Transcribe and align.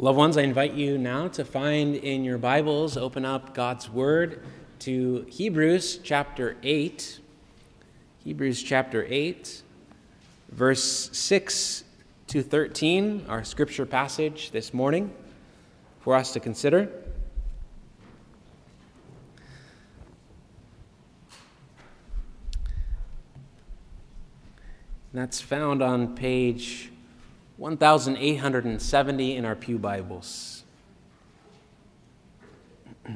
Loved 0.00 0.16
ones, 0.16 0.36
I 0.36 0.42
invite 0.42 0.74
you 0.74 0.96
now 0.96 1.26
to 1.26 1.44
find 1.44 1.96
in 1.96 2.22
your 2.22 2.38
Bibles, 2.38 2.96
open 2.96 3.24
up 3.24 3.52
God's 3.52 3.90
Word 3.90 4.44
to 4.78 5.26
Hebrews 5.28 5.98
chapter 6.04 6.56
8. 6.62 7.18
Hebrews 8.22 8.62
chapter 8.62 9.04
8, 9.08 9.60
verse 10.50 11.10
6 11.12 11.82
to 12.28 12.44
13, 12.44 13.24
our 13.28 13.42
scripture 13.42 13.84
passage 13.84 14.52
this 14.52 14.72
morning 14.72 15.12
for 15.98 16.14
us 16.14 16.32
to 16.34 16.38
consider. 16.38 16.88
That's 25.12 25.40
found 25.40 25.82
on 25.82 26.14
page 26.14 26.92
1870 27.58 29.36
in 29.36 29.44
our 29.44 29.54
Pew 29.56 29.78
Bibles. 29.78 30.64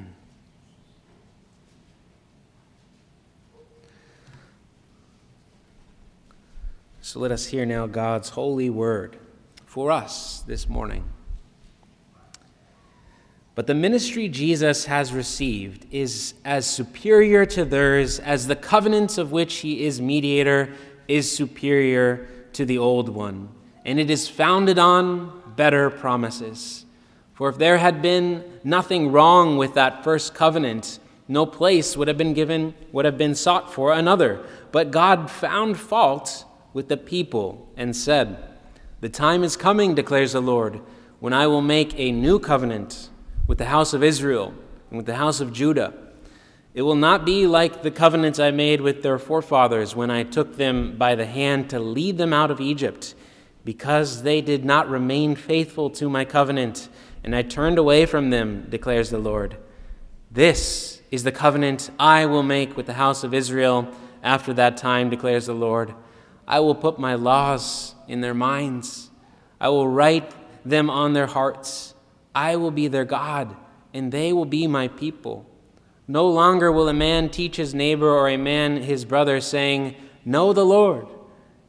So 7.04 7.18
let 7.18 7.32
us 7.32 7.46
hear 7.46 7.66
now 7.66 7.86
God's 7.86 8.30
holy 8.30 8.70
word 8.70 9.18
for 9.66 9.90
us 9.90 10.42
this 10.46 10.68
morning. 10.68 11.04
But 13.54 13.66
the 13.66 13.74
ministry 13.74 14.28
Jesus 14.28 14.86
has 14.86 15.12
received 15.12 15.86
is 15.90 16.34
as 16.44 16.64
superior 16.64 17.44
to 17.46 17.64
theirs 17.64 18.18
as 18.18 18.46
the 18.46 18.56
covenants 18.56 19.18
of 19.18 19.30
which 19.30 19.56
he 19.56 19.84
is 19.84 20.00
mediator 20.00 20.72
is 21.06 21.30
superior 21.30 22.26
to 22.54 22.64
the 22.64 22.78
old 22.78 23.10
one, 23.10 23.48
and 23.84 23.98
it 23.98 24.10
is 24.10 24.28
founded 24.28 24.78
on 24.78 25.42
better 25.56 25.90
promises. 25.90 26.84
For 27.34 27.48
if 27.48 27.58
there 27.58 27.78
had 27.78 28.02
been 28.02 28.44
nothing 28.62 29.10
wrong 29.10 29.56
with 29.56 29.74
that 29.74 30.04
first 30.04 30.34
covenant, 30.34 30.98
no 31.28 31.46
place 31.46 31.96
would 31.96 32.08
have 32.08 32.18
been 32.18 32.34
given, 32.34 32.74
would 32.92 33.04
have 33.04 33.18
been 33.18 33.34
sought 33.34 33.72
for 33.72 33.92
another. 33.92 34.44
But 34.70 34.90
God 34.90 35.30
found 35.30 35.78
fault 35.78 36.44
with 36.72 36.88
the 36.88 36.96
people 36.96 37.68
and 37.76 37.96
said, 37.96 38.36
The 39.00 39.08
time 39.08 39.42
is 39.42 39.56
coming, 39.56 39.94
declares 39.94 40.32
the 40.32 40.42
Lord, 40.42 40.80
when 41.20 41.32
I 41.32 41.46
will 41.46 41.62
make 41.62 41.98
a 41.98 42.12
new 42.12 42.38
covenant 42.38 43.08
with 43.46 43.58
the 43.58 43.66
house 43.66 43.92
of 43.92 44.02
Israel 44.02 44.54
and 44.90 44.96
with 44.96 45.06
the 45.06 45.16
house 45.16 45.40
of 45.40 45.52
Judah. 45.52 45.94
It 46.74 46.82
will 46.82 46.96
not 46.96 47.26
be 47.26 47.46
like 47.46 47.82
the 47.82 47.90
covenant 47.90 48.40
I 48.40 48.50
made 48.50 48.80
with 48.80 49.02
their 49.02 49.18
forefathers 49.18 49.94
when 49.94 50.10
I 50.10 50.22
took 50.22 50.56
them 50.56 50.96
by 50.96 51.14
the 51.14 51.26
hand 51.26 51.68
to 51.70 51.78
lead 51.78 52.16
them 52.18 52.32
out 52.32 52.50
of 52.50 52.60
Egypt, 52.60 53.14
because 53.64 54.22
they 54.22 54.40
did 54.40 54.64
not 54.64 54.88
remain 54.88 55.36
faithful 55.36 55.90
to 55.90 56.08
my 56.08 56.24
covenant, 56.24 56.88
and 57.22 57.34
I 57.34 57.42
turned 57.42 57.78
away 57.78 58.06
from 58.06 58.30
them, 58.30 58.66
declares 58.68 59.10
the 59.10 59.18
Lord. 59.18 59.56
This 60.30 61.02
is 61.10 61.24
the 61.24 61.32
covenant 61.32 61.90
I 61.98 62.26
will 62.26 62.42
make 62.42 62.76
with 62.76 62.86
the 62.86 62.94
house 62.94 63.22
of 63.22 63.34
Israel 63.34 63.88
after 64.22 64.52
that 64.54 64.76
time, 64.76 65.10
declares 65.10 65.46
the 65.46 65.54
Lord. 65.54 65.94
I 66.46 66.60
will 66.60 66.74
put 66.74 66.98
my 66.98 67.14
laws 67.14 67.94
in 68.08 68.20
their 68.20 68.34
minds. 68.34 69.10
I 69.60 69.68
will 69.68 69.88
write 69.88 70.32
them 70.64 70.90
on 70.90 71.12
their 71.12 71.26
hearts. 71.26 71.94
I 72.34 72.56
will 72.56 72.70
be 72.70 72.88
their 72.88 73.04
God, 73.04 73.56
and 73.92 74.10
they 74.10 74.32
will 74.32 74.44
be 74.44 74.66
my 74.66 74.88
people. 74.88 75.46
No 76.08 76.26
longer 76.26 76.72
will 76.72 76.88
a 76.88 76.94
man 76.94 77.28
teach 77.28 77.56
his 77.56 77.74
neighbor 77.74 78.10
or 78.10 78.28
a 78.28 78.36
man 78.36 78.82
his 78.82 79.04
brother, 79.04 79.40
saying, 79.40 79.94
Know 80.24 80.52
the 80.52 80.64
Lord, 80.64 81.06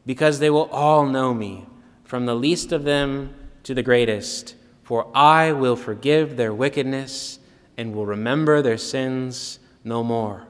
because 0.06 0.38
they 0.38 0.50
will 0.50 0.68
all 0.70 1.06
know 1.06 1.32
me, 1.34 1.66
from 2.14 2.26
the 2.26 2.36
least 2.36 2.70
of 2.70 2.84
them 2.84 3.34
to 3.64 3.74
the 3.74 3.82
greatest. 3.82 4.54
For 4.84 5.10
I 5.16 5.50
will 5.50 5.74
forgive 5.74 6.36
their 6.36 6.54
wickedness 6.54 7.40
and 7.76 7.92
will 7.92 8.06
remember 8.06 8.62
their 8.62 8.78
sins 8.78 9.58
no 9.82 10.04
more. 10.04 10.46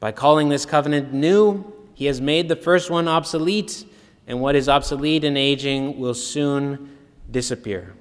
By 0.00 0.10
calling 0.10 0.48
this 0.48 0.66
covenant 0.66 1.12
new, 1.12 1.72
he 1.94 2.06
has 2.06 2.20
made 2.20 2.48
the 2.48 2.56
first 2.56 2.90
one 2.90 3.06
obsolete, 3.06 3.86
and 4.26 4.40
what 4.40 4.56
is 4.56 4.68
obsolete 4.68 5.22
and 5.22 5.38
aging 5.38 5.96
will 5.96 6.12
soon 6.12 6.98
disappear. 7.30 7.94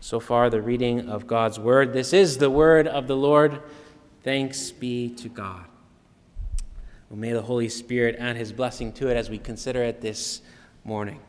So 0.00 0.18
far, 0.18 0.48
the 0.48 0.62
reading 0.62 1.10
of 1.10 1.26
God's 1.26 1.60
word. 1.60 1.92
This 1.92 2.14
is 2.14 2.38
the 2.38 2.48
word 2.48 2.88
of 2.88 3.06
the 3.06 3.16
Lord. 3.16 3.60
Thanks 4.22 4.70
be 4.70 5.10
to 5.16 5.28
God. 5.28 5.66
May 7.10 7.34
the 7.34 7.42
Holy 7.42 7.68
Spirit 7.68 8.16
add 8.18 8.36
his 8.36 8.50
blessing 8.50 8.94
to 8.94 9.08
it 9.08 9.18
as 9.18 9.28
we 9.28 9.36
consider 9.36 9.82
it 9.82 10.00
this 10.00 10.40
morning. 10.84 11.20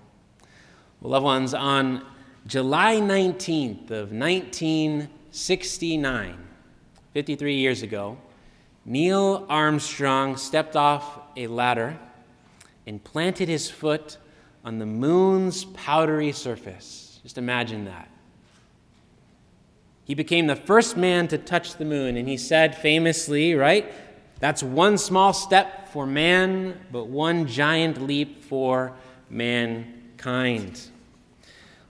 Well, 1.01 1.11
loved 1.11 1.23
ones, 1.23 1.53
on 1.53 2.05
July 2.45 2.97
19th 2.97 3.89
of 3.89 4.11
1969, 4.11 6.37
53 7.13 7.55
years 7.55 7.81
ago, 7.83 8.17
Neil 8.83 9.45
Armstrong 9.47 10.35
stepped 10.35 10.75
off 10.75 11.21
a 11.37 11.47
ladder 11.47 11.97
and 12.85 13.01
planted 13.01 13.47
his 13.47 13.71
foot 13.71 14.17
on 14.65 14.79
the 14.79 14.85
moon's 14.85 15.63
powdery 15.63 16.33
surface. 16.33 17.21
Just 17.23 17.37
imagine 17.37 17.85
that. 17.85 18.09
He 20.03 20.15
became 20.15 20.47
the 20.47 20.57
first 20.57 20.97
man 20.97 21.29
to 21.29 21.37
touch 21.37 21.77
the 21.77 21.85
moon, 21.85 22.17
and 22.17 22.27
he 22.27 22.35
said 22.35 22.75
famously, 22.75 23.53
right? 23.53 23.89
That's 24.41 24.61
one 24.61 24.97
small 24.97 25.31
step 25.31 25.93
for 25.93 26.05
man, 26.05 26.77
but 26.91 27.07
one 27.07 27.47
giant 27.47 28.01
leap 28.01 28.43
for 28.43 28.97
mankind. 29.29 29.95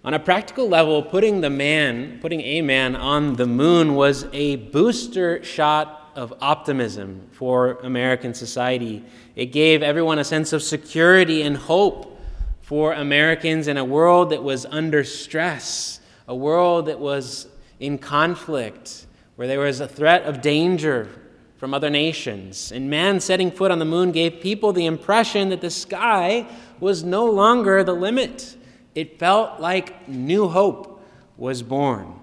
On 0.05 0.13
a 0.13 0.19
practical 0.19 0.69
level, 0.69 1.01
putting 1.01 1.41
the 1.41 1.49
man, 1.49 2.19
putting 2.21 2.41
a 2.41 2.61
man 2.61 2.95
on 2.95 3.33
the 3.33 3.47
moon 3.47 3.95
was 3.95 4.27
a 4.33 4.57
booster 4.57 5.43
shot 5.43 6.11
of 6.15 6.33
optimism 6.39 7.27
for 7.31 7.79
American 7.81 8.35
society. 8.35 9.03
It 9.35 9.47
gave 9.47 9.81
everyone 9.81 10.19
a 10.19 10.23
sense 10.23 10.53
of 10.53 10.61
security 10.61 11.41
and 11.41 11.57
hope 11.57 12.19
for 12.61 12.93
Americans 12.93 13.67
in 13.67 13.77
a 13.77 13.83
world 13.83 14.29
that 14.29 14.43
was 14.43 14.65
under 14.67 15.03
stress, 15.03 15.99
a 16.27 16.35
world 16.35 16.85
that 16.85 16.99
was 16.99 17.47
in 17.79 17.97
conflict, 17.97 19.07
where 19.37 19.47
there 19.47 19.59
was 19.59 19.79
a 19.79 19.87
threat 19.87 20.23
of 20.23 20.41
danger 20.41 21.09
from 21.57 21.73
other 21.73 21.89
nations. 21.89 22.71
And 22.71 22.89
man 22.89 23.19
setting 23.19 23.51
foot 23.51 23.71
on 23.71 23.79
the 23.79 23.85
moon 23.85 24.11
gave 24.11 24.39
people 24.39 24.71
the 24.71 24.85
impression 24.85 25.49
that 25.49 25.61
the 25.61 25.69
sky 25.69 26.47
was 26.79 27.03
no 27.03 27.25
longer 27.25 27.83
the 27.83 27.93
limit. 27.93 28.55
It 28.95 29.19
felt 29.19 29.59
like 29.59 30.07
new 30.07 30.47
hope 30.47 31.01
was 31.37 31.61
born. 31.61 32.19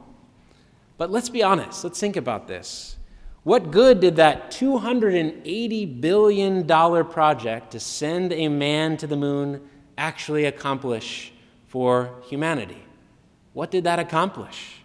But 0.98 1.10
let's 1.10 1.28
be 1.28 1.42
honest, 1.42 1.84
let's 1.84 2.00
think 2.00 2.16
about 2.16 2.48
this. 2.48 2.96
What 3.42 3.70
good 3.70 4.00
did 4.00 4.16
that 4.16 4.50
$280 4.50 6.00
billion 6.00 6.66
project 6.66 7.70
to 7.70 7.80
send 7.80 8.32
a 8.32 8.48
man 8.48 8.96
to 8.96 9.06
the 9.06 9.16
moon 9.16 9.60
actually 9.96 10.46
accomplish 10.46 11.32
for 11.66 12.14
humanity? 12.24 12.82
What 13.52 13.70
did 13.70 13.84
that 13.84 13.98
accomplish? 13.98 14.82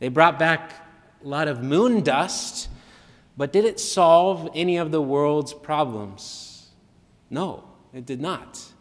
They 0.00 0.08
brought 0.08 0.38
back 0.38 0.74
a 1.24 1.28
lot 1.28 1.48
of 1.48 1.62
moon 1.62 2.02
dust, 2.02 2.68
but 3.36 3.52
did 3.52 3.64
it 3.64 3.80
solve 3.80 4.50
any 4.54 4.76
of 4.76 4.90
the 4.90 5.00
world's 5.00 5.54
problems? 5.54 6.68
No, 7.30 7.64
it 7.94 8.04
did 8.04 8.20
not. 8.20 8.71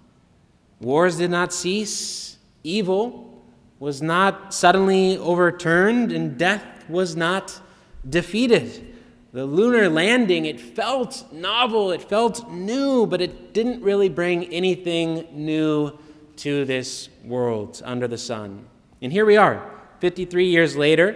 Wars 0.82 1.18
did 1.18 1.30
not 1.30 1.54
cease, 1.54 2.38
evil 2.64 3.44
was 3.80 4.02
not 4.02 4.54
suddenly 4.54 5.18
overturned, 5.18 6.12
and 6.12 6.38
death 6.38 6.64
was 6.90 7.16
not 7.16 7.62
defeated. 8.08 8.96
The 9.34 9.46
lunar 9.46 9.90
landing, 9.90 10.46
it 10.46 10.60
felt 10.60 11.26
novel, 11.32 11.92
it 11.92 12.02
felt 12.02 12.52
new, 12.52 13.06
but 13.06 13.22
it 13.22 13.54
didn't 13.54 13.82
really 13.82 14.10
bring 14.10 14.46
anything 14.46 15.28
new 15.32 15.98
to 16.38 16.66
this 16.66 17.10
world 17.24 17.82
under 17.86 18.08
the 18.08 18.18
sun. 18.18 18.66
And 19.02 19.12
here 19.12 19.26
we 19.26 19.38
are, 19.38 19.70
53 20.00 20.46
years 20.48 20.76
later, 20.76 21.16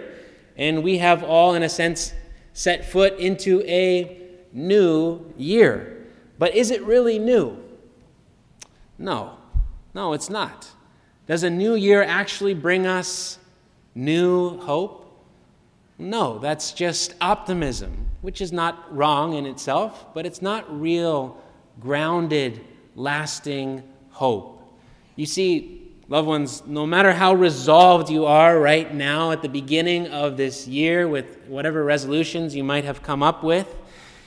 and 0.56 0.82
we 0.82 0.98
have 0.98 1.22
all, 1.22 1.54
in 1.54 1.62
a 1.62 1.68
sense, 1.68 2.14
set 2.52 2.84
foot 2.90 3.18
into 3.18 3.62
a 3.62 4.22
new 4.52 5.32
year. 5.36 6.06
But 6.38 6.54
is 6.54 6.70
it 6.70 6.82
really 6.84 7.18
new? 7.18 7.58
No, 8.98 9.36
no, 9.96 10.12
it's 10.12 10.28
not. 10.28 10.68
Does 11.26 11.42
a 11.42 11.48
new 11.48 11.74
year 11.74 12.02
actually 12.02 12.52
bring 12.52 12.86
us 12.86 13.38
new 13.94 14.58
hope? 14.58 15.10
No, 15.98 16.38
that's 16.38 16.72
just 16.72 17.14
optimism, 17.22 18.06
which 18.20 18.42
is 18.42 18.52
not 18.52 18.94
wrong 18.94 19.32
in 19.32 19.46
itself, 19.46 20.12
but 20.12 20.26
it's 20.26 20.42
not 20.42 20.80
real, 20.80 21.42
grounded, 21.80 22.60
lasting 22.94 23.82
hope. 24.10 24.62
You 25.16 25.24
see, 25.24 25.90
loved 26.08 26.28
ones, 26.28 26.62
no 26.66 26.86
matter 26.86 27.14
how 27.14 27.32
resolved 27.32 28.10
you 28.10 28.26
are 28.26 28.60
right 28.60 28.94
now 28.94 29.30
at 29.30 29.40
the 29.40 29.48
beginning 29.48 30.08
of 30.08 30.36
this 30.36 30.68
year 30.68 31.08
with 31.08 31.38
whatever 31.48 31.82
resolutions 31.82 32.54
you 32.54 32.62
might 32.62 32.84
have 32.84 33.02
come 33.02 33.22
up 33.22 33.42
with, 33.42 33.74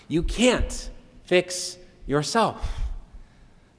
you 0.07 0.23
can't 0.23 0.89
fix 1.25 1.77
yourself. 2.07 2.67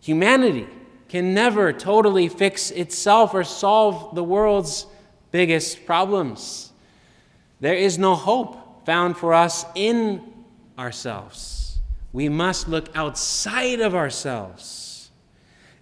Humanity 0.01 0.69
can 1.11 1.35
never 1.35 1.73
totally 1.73 2.29
fix 2.29 2.71
itself 2.71 3.35
or 3.35 3.43
solve 3.43 4.15
the 4.15 4.23
world's 4.23 4.87
biggest 5.33 5.85
problems. 5.85 6.71
There 7.59 7.75
is 7.75 7.99
no 7.99 8.15
hope 8.15 8.87
found 8.87 9.17
for 9.17 9.35
us 9.35 9.65
in 9.75 10.23
ourselves. 10.79 11.81
We 12.13 12.29
must 12.29 12.69
look 12.69 12.91
outside 12.95 13.81
of 13.81 13.93
ourselves. 13.93 15.11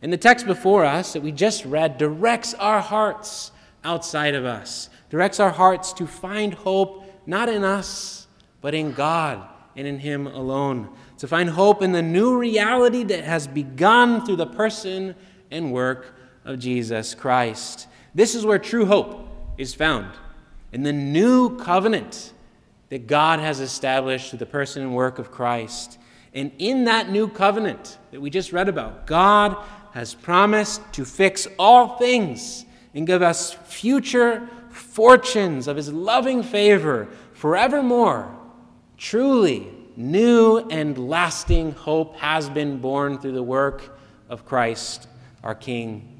And 0.00 0.10
the 0.10 0.16
text 0.16 0.46
before 0.46 0.86
us 0.86 1.12
that 1.12 1.22
we 1.22 1.30
just 1.30 1.62
read 1.66 1.98
directs 1.98 2.54
our 2.54 2.80
hearts 2.80 3.52
outside 3.84 4.34
of 4.34 4.46
us, 4.46 4.88
directs 5.10 5.40
our 5.40 5.50
hearts 5.50 5.92
to 5.94 6.06
find 6.06 6.54
hope 6.54 7.04
not 7.26 7.50
in 7.50 7.64
us, 7.64 8.26
but 8.62 8.72
in 8.72 8.92
God 8.92 9.46
and 9.76 9.86
in 9.86 9.98
Him 9.98 10.26
alone. 10.26 10.88
To 11.18 11.28
find 11.28 11.50
hope 11.50 11.82
in 11.82 11.92
the 11.92 12.02
new 12.02 12.38
reality 12.38 13.02
that 13.04 13.24
has 13.24 13.46
begun 13.46 14.24
through 14.24 14.36
the 14.36 14.46
person 14.46 15.14
and 15.50 15.72
work 15.72 16.14
of 16.44 16.58
Jesus 16.58 17.14
Christ. 17.14 17.88
This 18.14 18.34
is 18.34 18.46
where 18.46 18.58
true 18.58 18.86
hope 18.86 19.28
is 19.58 19.74
found 19.74 20.12
in 20.72 20.82
the 20.82 20.92
new 20.92 21.56
covenant 21.56 22.32
that 22.88 23.06
God 23.06 23.40
has 23.40 23.60
established 23.60 24.30
through 24.30 24.38
the 24.38 24.46
person 24.46 24.82
and 24.82 24.94
work 24.94 25.18
of 25.18 25.30
Christ. 25.30 25.98
And 26.34 26.52
in 26.58 26.84
that 26.84 27.10
new 27.10 27.28
covenant 27.28 27.98
that 28.10 28.20
we 28.20 28.30
just 28.30 28.52
read 28.52 28.68
about, 28.68 29.06
God 29.06 29.56
has 29.92 30.14
promised 30.14 30.80
to 30.92 31.04
fix 31.04 31.48
all 31.58 31.96
things 31.98 32.64
and 32.94 33.06
give 33.06 33.22
us 33.22 33.52
future 33.52 34.48
fortunes 34.70 35.66
of 35.68 35.76
his 35.76 35.92
loving 35.92 36.42
favor 36.42 37.08
forevermore. 37.32 38.34
Truly, 38.96 39.68
new 39.98 40.58
and 40.70 40.96
lasting 40.96 41.72
hope 41.72 42.16
has 42.16 42.48
been 42.48 42.78
born 42.78 43.18
through 43.18 43.32
the 43.32 43.42
work 43.42 43.98
of 44.28 44.46
Christ 44.46 45.08
our 45.42 45.54
King. 45.54 46.14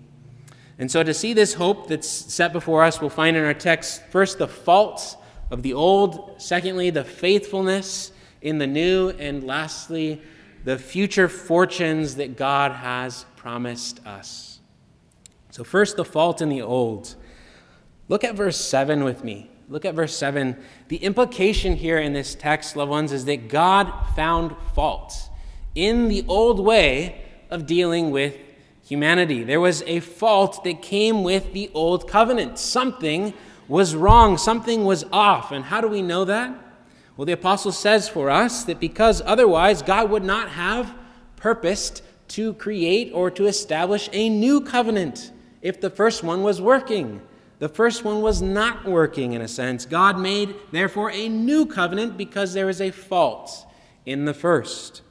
And 0.78 0.90
so, 0.90 1.02
to 1.02 1.14
see 1.14 1.32
this 1.32 1.54
hope 1.54 1.88
that's 1.88 2.08
set 2.08 2.52
before 2.52 2.84
us, 2.84 3.00
we'll 3.00 3.10
find 3.10 3.36
in 3.36 3.44
our 3.44 3.54
text 3.54 4.02
first 4.10 4.38
the 4.38 4.48
faults 4.48 5.16
of 5.50 5.62
the 5.62 5.72
old, 5.72 6.40
secondly, 6.40 6.90
the 6.90 7.04
faithfulness 7.04 8.12
in 8.42 8.58
the 8.58 8.66
new, 8.66 9.10
and 9.10 9.44
lastly, 9.44 10.22
the 10.64 10.78
future 10.78 11.28
fortunes 11.28 12.16
that 12.16 12.36
God 12.36 12.72
has 12.72 13.26
promised 13.36 14.04
us. 14.06 14.60
So, 15.50 15.64
first, 15.64 15.96
the 15.96 16.04
fault 16.04 16.40
in 16.40 16.48
the 16.48 16.62
old. 16.62 17.14
Look 18.08 18.24
at 18.24 18.34
verse 18.34 18.56
7 18.56 19.04
with 19.04 19.24
me. 19.24 19.50
Look 19.68 19.84
at 19.84 19.94
verse 19.94 20.16
7. 20.16 20.56
The 20.88 20.96
implication 20.96 21.76
here 21.76 21.98
in 21.98 22.14
this 22.14 22.34
text, 22.34 22.74
loved 22.74 22.90
ones, 22.90 23.12
is 23.12 23.26
that 23.26 23.48
God 23.48 23.92
found 24.16 24.56
fault 24.74 25.28
in 25.74 26.08
the 26.08 26.24
old 26.26 26.58
way 26.58 27.22
of 27.50 27.66
dealing 27.66 28.10
with 28.10 28.36
humanity. 28.82 29.44
There 29.44 29.60
was 29.60 29.82
a 29.82 30.00
fault 30.00 30.64
that 30.64 30.80
came 30.80 31.22
with 31.22 31.52
the 31.52 31.70
old 31.74 32.08
covenant. 32.08 32.58
Something 32.58 33.34
was 33.68 33.94
wrong, 33.94 34.38
something 34.38 34.86
was 34.86 35.04
off. 35.12 35.52
And 35.52 35.66
how 35.66 35.82
do 35.82 35.88
we 35.88 36.00
know 36.00 36.24
that? 36.24 36.58
Well, 37.16 37.26
the 37.26 37.32
apostle 37.32 37.72
says 37.72 38.08
for 38.08 38.30
us 38.30 38.64
that 38.64 38.80
because 38.80 39.20
otherwise 39.26 39.82
God 39.82 40.08
would 40.10 40.24
not 40.24 40.48
have 40.50 40.94
purposed 41.36 42.02
to 42.28 42.54
create 42.54 43.12
or 43.12 43.30
to 43.32 43.46
establish 43.46 44.08
a 44.12 44.30
new 44.30 44.62
covenant 44.62 45.32
if 45.60 45.80
the 45.80 45.90
first 45.90 46.22
one 46.22 46.42
was 46.42 46.60
working. 46.60 47.20
The 47.58 47.68
first 47.68 48.04
one 48.04 48.22
was 48.22 48.40
not 48.40 48.84
working 48.84 49.32
in 49.32 49.40
a 49.40 49.48
sense. 49.48 49.84
God 49.84 50.18
made, 50.18 50.54
therefore, 50.70 51.10
a 51.10 51.28
new 51.28 51.66
covenant 51.66 52.16
because 52.16 52.54
there 52.54 52.68
is 52.68 52.80
a 52.80 52.90
fault 52.90 53.66
in 54.06 54.24
the 54.24 54.34
first. 54.34 55.02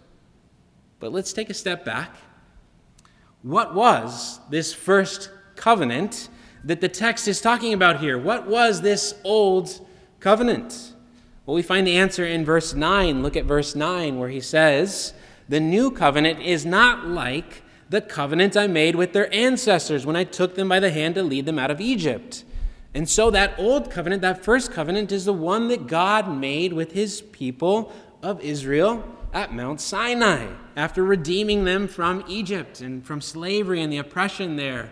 But 0.99 1.11
let's 1.11 1.33
take 1.33 1.49
a 1.49 1.53
step 1.53 1.83
back. 1.83 2.15
What 3.41 3.75
was 3.75 4.39
this 4.49 4.73
first 4.73 5.29
covenant 5.55 6.29
that 6.63 6.81
the 6.81 6.89
text 6.89 7.27
is 7.27 7.41
talking 7.41 7.73
about 7.73 7.99
here? 7.99 8.17
What 8.17 8.47
was 8.47 8.81
this 8.81 9.13
old 9.23 9.85
covenant? 10.19 10.93
Well, 11.45 11.55
we 11.55 11.61
find 11.61 11.85
the 11.85 11.97
answer 11.97 12.25
in 12.25 12.45
verse 12.45 12.73
9. 12.73 13.23
Look 13.23 13.35
at 13.35 13.45
verse 13.45 13.75
9, 13.75 14.19
where 14.19 14.29
he 14.29 14.41
says, 14.41 15.13
The 15.47 15.59
new 15.59 15.91
covenant 15.91 16.41
is 16.41 16.65
not 16.65 17.07
like 17.07 17.63
the 17.89 18.01
covenant 18.01 18.57
I 18.57 18.67
made 18.67 18.95
with 18.95 19.13
their 19.13 19.33
ancestors 19.33 20.05
when 20.05 20.15
I 20.15 20.23
took 20.23 20.55
them 20.55 20.69
by 20.69 20.79
the 20.79 20.91
hand 20.91 21.15
to 21.15 21.23
lead 21.23 21.45
them 21.45 21.59
out 21.59 21.71
of 21.71 21.79
Egypt. 21.79 22.43
And 22.93 23.07
so 23.07 23.29
that 23.31 23.53
old 23.57 23.91
covenant, 23.91 24.21
that 24.23 24.43
first 24.43 24.71
covenant, 24.71 25.11
is 25.11 25.25
the 25.25 25.33
one 25.33 25.67
that 25.67 25.87
God 25.87 26.35
made 26.35 26.73
with 26.73 26.93
his 26.93 27.21
people 27.21 27.93
of 28.23 28.41
Israel 28.41 29.03
at 29.33 29.53
Mount 29.53 29.79
Sinai 29.79 30.47
after 30.75 31.03
redeeming 31.03 31.63
them 31.65 31.87
from 31.87 32.23
Egypt 32.27 32.81
and 32.81 33.05
from 33.05 33.21
slavery 33.21 33.81
and 33.81 33.91
the 33.91 33.97
oppression 33.97 34.55
there. 34.55 34.89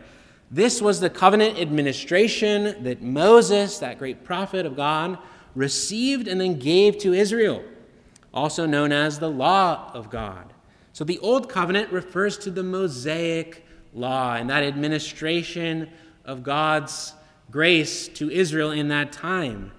This 0.52 0.82
was 0.82 1.00
the 1.00 1.10
covenant 1.10 1.58
administration 1.58 2.84
that 2.84 3.02
Moses, 3.02 3.80
that 3.80 3.98
great 3.98 4.24
prophet 4.24 4.66
of 4.66 4.76
God, 4.76 5.18
received 5.56 6.28
and 6.28 6.40
then 6.40 6.60
gave 6.60 6.98
to 7.00 7.14
Israel, 7.14 7.64
also 8.34 8.66
known 8.66 8.92
as 8.92 9.20
the 9.20 9.30
law 9.30 9.92
of 9.94 10.10
God. 10.10 10.54
So 10.96 11.04
the 11.04 11.20
Old 11.20 11.50
Covenant 11.50 11.92
refers 11.92 12.38
to 12.38 12.50
the 12.50 12.64
Mosaic 12.64 13.66
law 13.94 14.36
and 14.36 14.50
that 14.50 14.64
administration 14.64 15.90
of 16.24 16.42
God's 16.42 17.14
grace 17.52 18.08
to 18.08 18.32
Israel 18.32 18.72
in 18.72 18.88
that 18.88 19.12
time. 19.12 19.74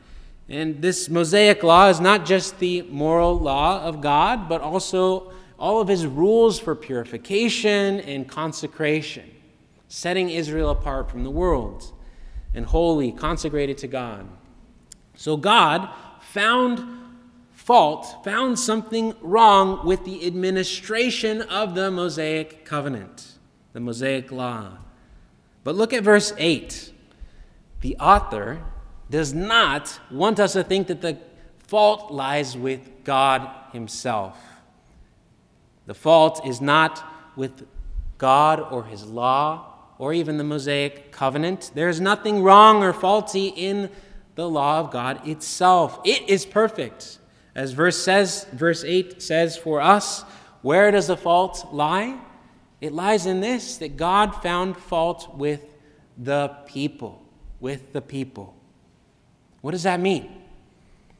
And 0.50 0.82
this 0.82 1.08
Mosaic 1.08 1.62
law 1.62 1.88
is 1.88 2.00
not 2.00 2.26
just 2.26 2.58
the 2.58 2.82
moral 2.82 3.38
law 3.38 3.80
of 3.80 4.02
God, 4.02 4.46
but 4.46 4.60
also 4.60 5.32
all 5.58 5.80
of 5.80 5.88
his 5.88 6.04
rules 6.04 6.60
for 6.60 6.74
purification 6.74 8.00
and 8.00 8.28
consecration, 8.28 9.30
setting 9.88 10.28
Israel 10.28 10.68
apart 10.68 11.10
from 11.10 11.24
the 11.24 11.30
world 11.30 11.94
and 12.52 12.66
holy, 12.66 13.10
consecrated 13.10 13.78
to 13.78 13.86
God. 13.86 14.28
So 15.14 15.38
God 15.38 15.88
found 16.20 16.95
fault, 17.66 18.22
found 18.22 18.56
something 18.56 19.12
wrong 19.20 19.84
with 19.84 20.04
the 20.04 20.24
administration 20.24 21.42
of 21.42 21.74
the 21.74 21.90
Mosaic 21.90 22.64
covenant, 22.64 23.32
the 23.72 23.80
Mosaic 23.80 24.30
law. 24.30 24.78
But 25.64 25.74
look 25.74 25.92
at 25.92 26.04
verse 26.04 26.32
8. 26.38 26.92
The 27.80 27.96
author 27.96 28.62
does 29.10 29.34
not 29.34 29.98
want 30.12 30.38
us 30.38 30.52
to 30.52 30.62
think 30.62 30.86
that 30.86 31.00
the 31.00 31.18
fault 31.58 32.12
lies 32.12 32.56
with 32.56 33.02
God 33.02 33.50
Himself. 33.72 34.38
The 35.86 35.94
fault 35.94 36.46
is 36.46 36.60
not 36.60 37.04
with 37.34 37.66
God 38.16 38.60
or 38.60 38.84
His 38.84 39.04
law 39.04 39.72
or 39.98 40.14
even 40.14 40.38
the 40.38 40.44
Mosaic 40.44 41.10
covenant. 41.10 41.73
There 41.75 41.88
is 41.88 42.00
nothing 42.00 42.44
wrong 42.44 42.85
or 42.85 42.92
faulty 42.92 43.49
in 43.49 43.90
the 44.37 44.49
law 44.49 44.78
of 44.78 44.92
God 44.92 45.26
itself. 45.26 45.99
It 46.04 46.28
is 46.28 46.46
perfect. 46.46 47.18
As 47.56 47.72
verse 47.72 47.96
says, 47.96 48.44
verse 48.52 48.84
8 48.84 49.22
says 49.22 49.56
for 49.56 49.80
us, 49.80 50.25
where 50.60 50.90
does 50.90 51.06
the 51.06 51.16
fault 51.16 51.66
lie? 51.72 52.20
It 52.82 52.92
lies 52.92 53.25
in 53.25 53.40
this 53.40 53.78
that 53.78 53.96
God 53.96 54.42
found 54.42 54.76
fault 54.76 55.34
with 55.34 55.62
the 56.18 56.48
people, 56.66 57.25
with 57.58 57.94
the 57.94 58.02
people. 58.02 58.54
What 59.62 59.70
does 59.70 59.84
that 59.84 60.00
mean? 60.00 60.25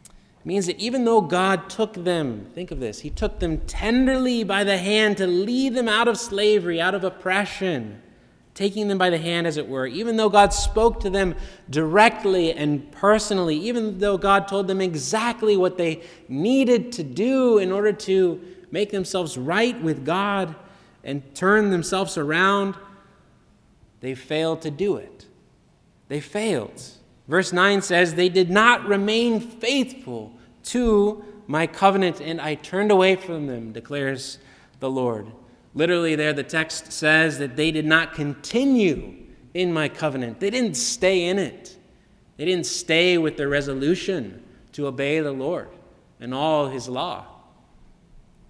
It 0.05 0.45
means 0.45 0.67
that 0.67 0.79
even 0.79 1.07
though 1.07 1.23
God 1.23 1.71
took 1.71 1.95
them, 1.95 2.51
think 2.55 2.71
of 2.71 2.81
this, 2.81 3.01
He 3.01 3.09
took 3.09 3.41
them 3.41 3.59
tenderly 3.61 4.45
by 4.45 4.63
the 4.63 4.77
hand 4.77 5.17
to 5.17 5.27
lead 5.27 5.75
them 5.75 5.89
out 5.89 6.07
of 6.07 6.19
slavery, 6.19 6.83
out 6.83 6.95
of 6.95 7.03
oppression, 7.03 8.03
taking 8.57 8.89
them 8.89 8.97
by 8.97 9.11
the 9.11 9.19
hand, 9.19 9.47
as 9.47 9.59
it 9.59 9.69
were, 9.69 9.87
even 9.87 10.17
though 10.17 10.31
God 10.31 10.53
spoke 10.53 10.99
to 11.01 11.11
them 11.11 11.35
directly 11.69 12.55
and 12.55 12.91
personally, 12.91 13.55
even 13.55 13.99
though 13.99 14.17
God 14.17 14.49
told 14.49 14.67
them 14.67 14.81
exactly 14.81 15.59
what 15.59 15.77
they 15.77 16.03
needed 16.27 16.91
to 16.93 17.05
do 17.05 17.59
in 17.59 17.71
order 17.71 17.93
to 17.93 18.41
make 18.71 18.91
themselves 18.91 19.37
right 19.37 19.81
with 19.83 20.07
God 20.07 20.57
and 21.05 21.23
turn 21.35 21.71
themselves 21.71 22.17
around, 22.17 22.75
they 24.01 24.15
failed 24.15 24.63
to 24.63 24.71
do 24.71 24.97
it. 24.97 25.27
They 26.09 26.21
failed. 26.21 26.83
Verse 27.29 27.53
9 27.53 27.83
says, 27.83 28.15
They 28.15 28.31
did 28.31 28.49
not 28.49 28.87
remain 28.87 29.39
faithful 29.39 30.33
to 30.65 31.23
my 31.47 31.67
covenant, 31.67 32.21
and 32.21 32.41
I 32.41 32.55
turned 32.55 32.91
away 32.91 33.17
from 33.17 33.49
them, 33.49 33.73
declares 33.73 34.39
the 34.81 34.91
Lord. 34.91 35.31
Literally, 35.77 36.17
there 36.17 36.33
the 36.33 36.43
text 36.43 36.91
says 36.91 37.39
that 37.39 37.55
they 37.55 37.71
did 37.71 37.85
not 37.85 38.15
continue 38.15 39.15
in 39.53 39.75
my 39.75 39.91
covenant. 39.91 40.41
They 40.41 40.49
didn't 40.49 40.75
stay 40.75 41.27
in 41.27 41.39
it. 41.39 41.77
They 42.39 42.47
didn't 42.47 42.65
stay 42.65 43.19
with 43.19 43.37
their 43.37 43.51
resolution 43.51 44.43
to 44.73 44.87
obey 44.87 45.21
the 45.21 45.33
Lord 45.33 45.69
and 46.19 46.33
all 46.33 46.69
his 46.69 46.89
law. 46.89 47.27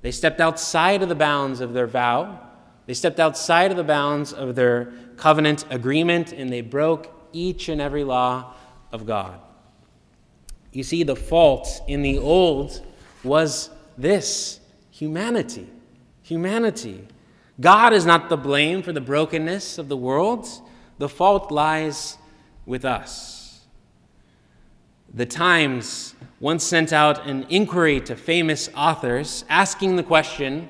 They 0.02 0.12
stepped 0.12 0.40
outside 0.40 1.02
of 1.02 1.08
the 1.08 1.16
bounds 1.16 1.60
of 1.60 1.74
their 1.74 1.88
vow. 1.88 2.40
They 2.86 2.94
stepped 2.94 3.18
outside 3.18 3.72
of 3.72 3.76
the 3.76 3.82
bounds 3.82 4.32
of 4.32 4.54
their 4.54 4.92
covenant 5.16 5.64
agreement, 5.68 6.32
and 6.32 6.52
they 6.52 6.60
broke 6.60 7.12
each 7.32 7.68
and 7.68 7.80
every 7.80 8.04
law 8.04 8.54
of 8.92 9.04
God. 9.04 9.40
You 10.72 10.84
see, 10.84 11.02
the 11.02 11.16
fault 11.16 11.82
in 11.88 12.02
the 12.02 12.18
old 12.18 12.86
was 13.24 13.70
this 13.98 14.60
humanity. 14.92 15.68
Humanity. 16.22 17.08
God 17.60 17.92
is 17.92 18.04
not 18.04 18.28
the 18.28 18.36
blame 18.36 18.82
for 18.82 18.92
the 18.92 19.00
brokenness 19.00 19.78
of 19.78 19.88
the 19.88 19.96
world. 19.96 20.46
The 20.98 21.08
fault 21.08 21.50
lies 21.50 22.18
with 22.66 22.84
us. 22.84 23.66
The 25.12 25.24
Times 25.24 26.14
once 26.40 26.62
sent 26.62 26.92
out 26.92 27.26
an 27.26 27.46
inquiry 27.48 28.00
to 28.02 28.16
famous 28.16 28.68
authors 28.76 29.44
asking 29.48 29.96
the 29.96 30.02
question, 30.02 30.68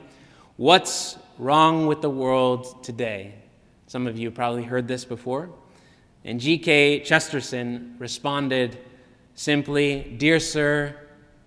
What's 0.57 1.19
wrong 1.39 1.87
with 1.87 2.01
the 2.01 2.11
world 2.11 2.85
today? 2.85 3.35
Some 3.89 4.07
of 4.07 4.19
you 4.19 4.31
probably 4.31 4.63
heard 4.63 4.87
this 4.87 5.05
before. 5.05 5.51
And 6.25 6.41
G.K. 6.41 7.01
Chesterton 7.01 7.97
responded 7.99 8.79
simply, 9.35 10.15
Dear 10.19 10.41
sir, 10.41 10.97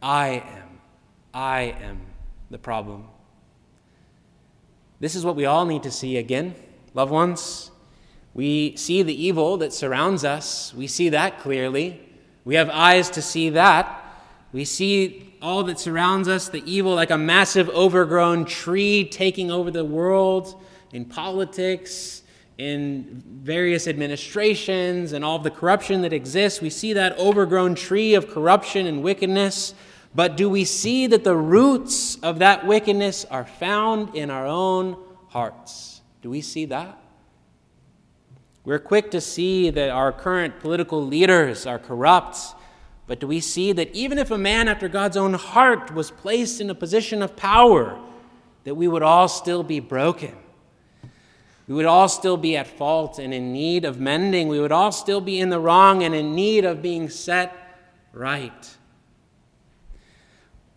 I 0.01 0.43
am. 0.45 0.79
I 1.33 1.75
am 1.81 2.01
the 2.49 2.57
problem. 2.57 3.07
This 4.99 5.15
is 5.15 5.25
what 5.25 5.35
we 5.35 5.45
all 5.45 5.65
need 5.65 5.83
to 5.83 5.91
see 5.91 6.17
again, 6.17 6.55
loved 6.93 7.11
ones. 7.11 7.71
We 8.33 8.75
see 8.75 9.01
the 9.01 9.13
evil 9.13 9.57
that 9.57 9.73
surrounds 9.73 10.25
us, 10.25 10.73
we 10.73 10.87
see 10.87 11.09
that 11.09 11.39
clearly. 11.39 12.01
We 12.45 12.55
have 12.55 12.69
eyes 12.69 13.09
to 13.11 13.21
see 13.21 13.49
that. 13.51 13.95
We 14.51 14.65
see 14.65 15.35
all 15.41 15.63
that 15.65 15.79
surrounds 15.79 16.27
us, 16.27 16.49
the 16.49 16.63
evil, 16.65 16.95
like 16.95 17.11
a 17.11 17.17
massive 17.17 17.69
overgrown 17.69 18.45
tree 18.45 19.05
taking 19.05 19.51
over 19.51 19.69
the 19.69 19.85
world 19.85 20.59
in 20.91 21.05
politics, 21.05 22.23
in 22.57 23.23
various 23.43 23.87
administrations, 23.87 25.13
and 25.13 25.23
all 25.23 25.39
the 25.39 25.51
corruption 25.51 26.01
that 26.01 26.11
exists. 26.11 26.59
We 26.59 26.69
see 26.69 26.93
that 26.93 27.17
overgrown 27.17 27.75
tree 27.75 28.15
of 28.15 28.29
corruption 28.29 28.87
and 28.87 29.03
wickedness. 29.03 29.75
But 30.15 30.37
do 30.37 30.49
we 30.49 30.65
see 30.65 31.07
that 31.07 31.23
the 31.23 31.35
roots 31.35 32.15
of 32.17 32.39
that 32.39 32.65
wickedness 32.65 33.25
are 33.25 33.45
found 33.45 34.15
in 34.15 34.31
our 34.31 34.47
own 34.47 34.97
hearts? 35.27 36.01
Do 36.21 36.29
we 36.29 36.41
see 36.41 36.65
that? 36.65 36.99
We're 38.65 38.79
quick 38.79 39.11
to 39.11 39.21
see 39.21 39.69
that 39.69 39.89
our 39.89 40.11
current 40.11 40.59
political 40.59 41.05
leaders 41.05 41.65
are 41.65 41.79
corrupt, 41.79 42.37
but 43.07 43.19
do 43.19 43.27
we 43.27 43.39
see 43.39 43.71
that 43.71 43.95
even 43.95 44.17
if 44.17 44.29
a 44.29 44.37
man 44.37 44.67
after 44.67 44.87
God's 44.87 45.17
own 45.17 45.33
heart 45.33 45.93
was 45.93 46.11
placed 46.11 46.59
in 46.59 46.69
a 46.69 46.75
position 46.75 47.21
of 47.21 47.35
power, 47.35 47.99
that 48.65 48.75
we 48.75 48.87
would 48.87 49.01
all 49.01 49.27
still 49.27 49.63
be 49.63 49.79
broken? 49.79 50.35
We 51.67 51.75
would 51.75 51.85
all 51.85 52.09
still 52.09 52.35
be 52.35 52.57
at 52.57 52.67
fault 52.67 53.19
and 53.19 53.33
in 53.33 53.53
need 53.53 53.85
of 53.85 53.99
mending. 53.99 54.47
We 54.47 54.59
would 54.59 54.71
all 54.71 54.91
still 54.91 55.21
be 55.21 55.39
in 55.39 55.49
the 55.49 55.59
wrong 55.59 56.03
and 56.03 56.15
in 56.15 56.33
need 56.33 56.65
of 56.65 56.81
being 56.81 57.09
set 57.09 57.55
right. 58.11 58.75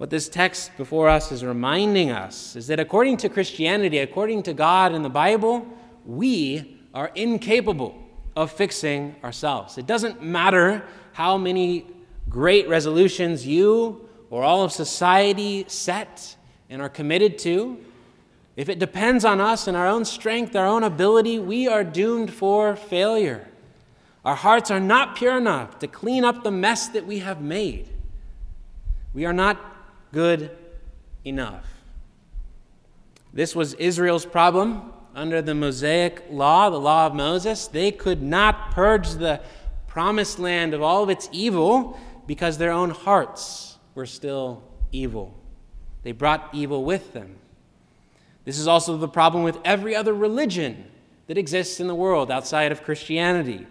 What 0.03 0.11
this 0.11 0.29
text 0.29 0.77
before 0.77 1.09
us 1.09 1.31
is 1.31 1.45
reminding 1.45 2.11
us 2.11 2.57
is 2.57 2.67
that 2.67 2.81
according 2.81 3.19
to 3.19 3.29
Christianity, 3.29 3.99
according 3.99 4.43
to 4.43 4.53
God 4.53 4.93
and 4.95 5.05
the 5.05 5.09
Bible, 5.09 5.65
we 6.05 6.81
are 6.93 7.13
incapable 7.15 7.97
of 8.35 8.51
fixing 8.51 9.15
ourselves. 9.23 9.79
It 9.79 9.87
doesn't 9.87 10.21
matter 10.21 10.85
how 11.13 11.39
many 11.39 11.87
great 12.29 12.69
resolutions 12.69 13.47
you 13.47 14.09
or 14.29 14.43
all 14.43 14.65
of 14.65 14.73
society 14.73 15.67
set 15.69 16.35
and 16.69 16.83
are 16.83 16.89
committed 16.89 17.39
to. 17.39 17.79
If 18.57 18.69
it 18.69 18.81
depends 18.81 19.25
on 19.25 19.41
us 19.41 19.69
and 19.69 19.77
our 19.77 19.87
own 19.87 20.05
strength, 20.05 20.57
our 20.57 20.67
own 20.67 20.83
ability, 20.83 21.39
we 21.39 21.69
are 21.69 21.85
doomed 21.85 22.33
for 22.33 22.75
failure. 22.75 23.47
Our 24.25 24.35
hearts 24.35 24.69
are 24.69 24.81
not 24.81 25.15
pure 25.15 25.39
enough 25.39 25.79
to 25.79 25.87
clean 25.87 26.25
up 26.25 26.43
the 26.43 26.51
mess 26.51 26.89
that 26.89 27.07
we 27.07 27.21
have 27.21 27.41
made. 27.41 27.89
We 29.15 29.27
are 29.27 29.33
not 29.33 29.72
good 30.13 30.51
enough. 31.25 31.67
This 33.33 33.57
was 33.57 33.75
Israel's 33.75 34.27
problem 34.27 34.93
under 35.15 35.43
the 35.43 35.55
Mosaic 35.55 36.25
law, 36.31 36.71
the 36.71 36.81
law 36.81 37.07
of 37.07 37.15
Moses. 37.15 37.67
They 37.67 37.91
could 37.91 38.23
not 38.23 38.73
purge 38.73 39.11
the 39.13 39.41
promised 39.87 40.39
land 40.39 40.75
of 40.75 40.83
all 40.83 41.03
of 41.03 41.11
its 41.11 41.29
evil 41.33 41.99
because 42.27 42.59
their 42.59 42.73
own 42.73 42.91
hearts 42.91 43.79
were 43.95 44.07
still 44.07 44.63
evil. 44.91 45.35
They 46.03 46.13
brought 46.13 46.49
evil 46.53 46.85
with 46.85 47.13
them. 47.13 47.37
This 48.45 48.59
is 48.59 48.67
also 48.67 48.97
the 48.97 49.09
problem 49.09 49.45
with 49.45 49.59
every 49.65 49.95
other 49.95 50.13
religion 50.13 50.85
that 51.27 51.39
exists 51.39 51.79
in 51.79 51.87
the 51.87 51.95
world 51.95 52.31
outside 52.31 52.73
of 52.73 52.83
Christianity. 52.83 53.67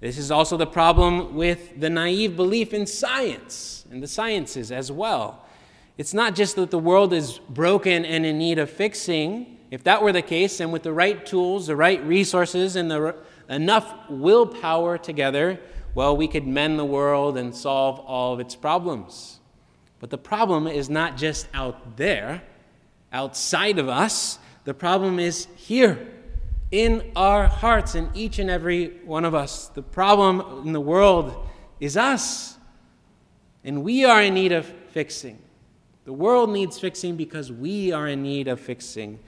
This 0.00 0.16
is 0.16 0.30
also 0.30 0.56
the 0.56 0.66
problem 0.66 1.34
with 1.34 1.80
the 1.80 1.90
naive 1.90 2.36
belief 2.36 2.72
in 2.72 2.86
science 2.86 3.84
and 3.90 4.02
the 4.02 4.06
sciences 4.06 4.70
as 4.70 4.92
well. 4.92 5.44
It's 5.96 6.14
not 6.14 6.36
just 6.36 6.54
that 6.56 6.70
the 6.70 6.78
world 6.78 7.12
is 7.12 7.38
broken 7.48 8.04
and 8.04 8.24
in 8.24 8.38
need 8.38 8.60
of 8.60 8.70
fixing. 8.70 9.58
If 9.72 9.82
that 9.84 10.00
were 10.00 10.12
the 10.12 10.22
case, 10.22 10.60
and 10.60 10.72
with 10.72 10.84
the 10.84 10.92
right 10.92 11.26
tools, 11.26 11.66
the 11.66 11.74
right 11.74 12.02
resources, 12.04 12.76
and 12.76 12.88
the, 12.88 13.16
enough 13.48 13.92
willpower 14.08 14.96
together, 14.98 15.58
well, 15.96 16.16
we 16.16 16.28
could 16.28 16.46
mend 16.46 16.78
the 16.78 16.84
world 16.84 17.36
and 17.36 17.52
solve 17.54 17.98
all 17.98 18.32
of 18.32 18.40
its 18.40 18.54
problems. 18.54 19.40
But 19.98 20.10
the 20.10 20.18
problem 20.18 20.68
is 20.68 20.88
not 20.88 21.16
just 21.16 21.48
out 21.52 21.96
there, 21.96 22.42
outside 23.12 23.80
of 23.80 23.88
us. 23.88 24.38
The 24.62 24.74
problem 24.74 25.18
is 25.18 25.48
here 25.56 26.06
in 26.70 27.10
our 27.16 27.46
hearts, 27.46 27.94
in 27.94 28.10
each 28.14 28.38
and 28.38 28.50
every 28.50 28.88
one 29.04 29.24
of 29.24 29.34
us. 29.34 29.68
The 29.68 29.82
problem 29.82 30.66
in 30.66 30.72
the 30.72 30.80
world 30.80 31.46
is 31.80 31.96
us, 31.96 32.58
and 33.64 33.82
we 33.82 34.04
are 34.04 34.22
in 34.22 34.34
need 34.34 34.52
of 34.52 34.66
fixing. 34.90 35.38
The 36.04 36.12
world 36.12 36.50
needs 36.50 36.78
fixing 36.78 37.16
because 37.16 37.52
we 37.52 37.92
are 37.92 38.08
in 38.08 38.22
need 38.22 38.48
of 38.48 38.60
fixing. 38.60 39.18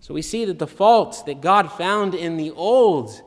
So 0.00 0.12
we 0.12 0.22
see 0.22 0.44
that 0.44 0.58
the 0.58 0.66
fault 0.66 1.24
that 1.26 1.40
God 1.40 1.72
found 1.72 2.14
in 2.14 2.36
the 2.36 2.50
old, 2.50 3.22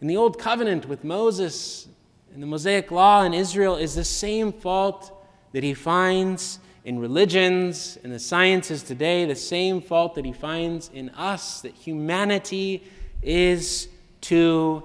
in 0.00 0.08
the 0.08 0.16
old 0.16 0.38
covenant 0.38 0.86
with 0.86 1.04
Moses 1.04 1.88
and 2.32 2.42
the 2.42 2.46
Mosaic 2.46 2.90
law 2.90 3.22
in 3.22 3.34
Israel, 3.34 3.76
is 3.76 3.94
the 3.94 4.04
same 4.04 4.52
fault 4.52 5.12
that 5.52 5.62
he 5.62 5.74
finds 5.74 6.58
in 6.84 7.00
religions 7.00 7.98
and 8.04 8.12
the 8.12 8.18
sciences 8.18 8.82
today, 8.82 9.24
the 9.24 9.34
same 9.34 9.80
fault 9.80 10.14
that 10.14 10.24
he 10.24 10.32
finds 10.32 10.88
in 10.94 11.10
us, 11.10 11.60
that 11.62 11.74
humanity 11.74 12.84
is 13.22 13.88
too 14.20 14.82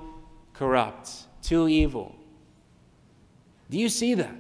corrupt, 0.54 1.12
too 1.42 1.68
evil. 1.68 2.16
Do 3.70 3.78
you 3.78 3.90
see 3.90 4.14
that 4.16 4.36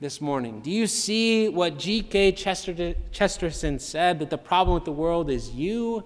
this 0.00 0.20
morning? 0.20 0.60
Do 0.60 0.70
you 0.70 0.86
see 0.86 1.48
what 1.48 1.78
G.K. 1.78 2.32
Chesterton 2.32 3.78
said 3.78 4.18
that 4.18 4.30
the 4.30 4.38
problem 4.38 4.74
with 4.74 4.84
the 4.84 4.92
world 4.92 5.30
is 5.30 5.50
you 5.50 6.04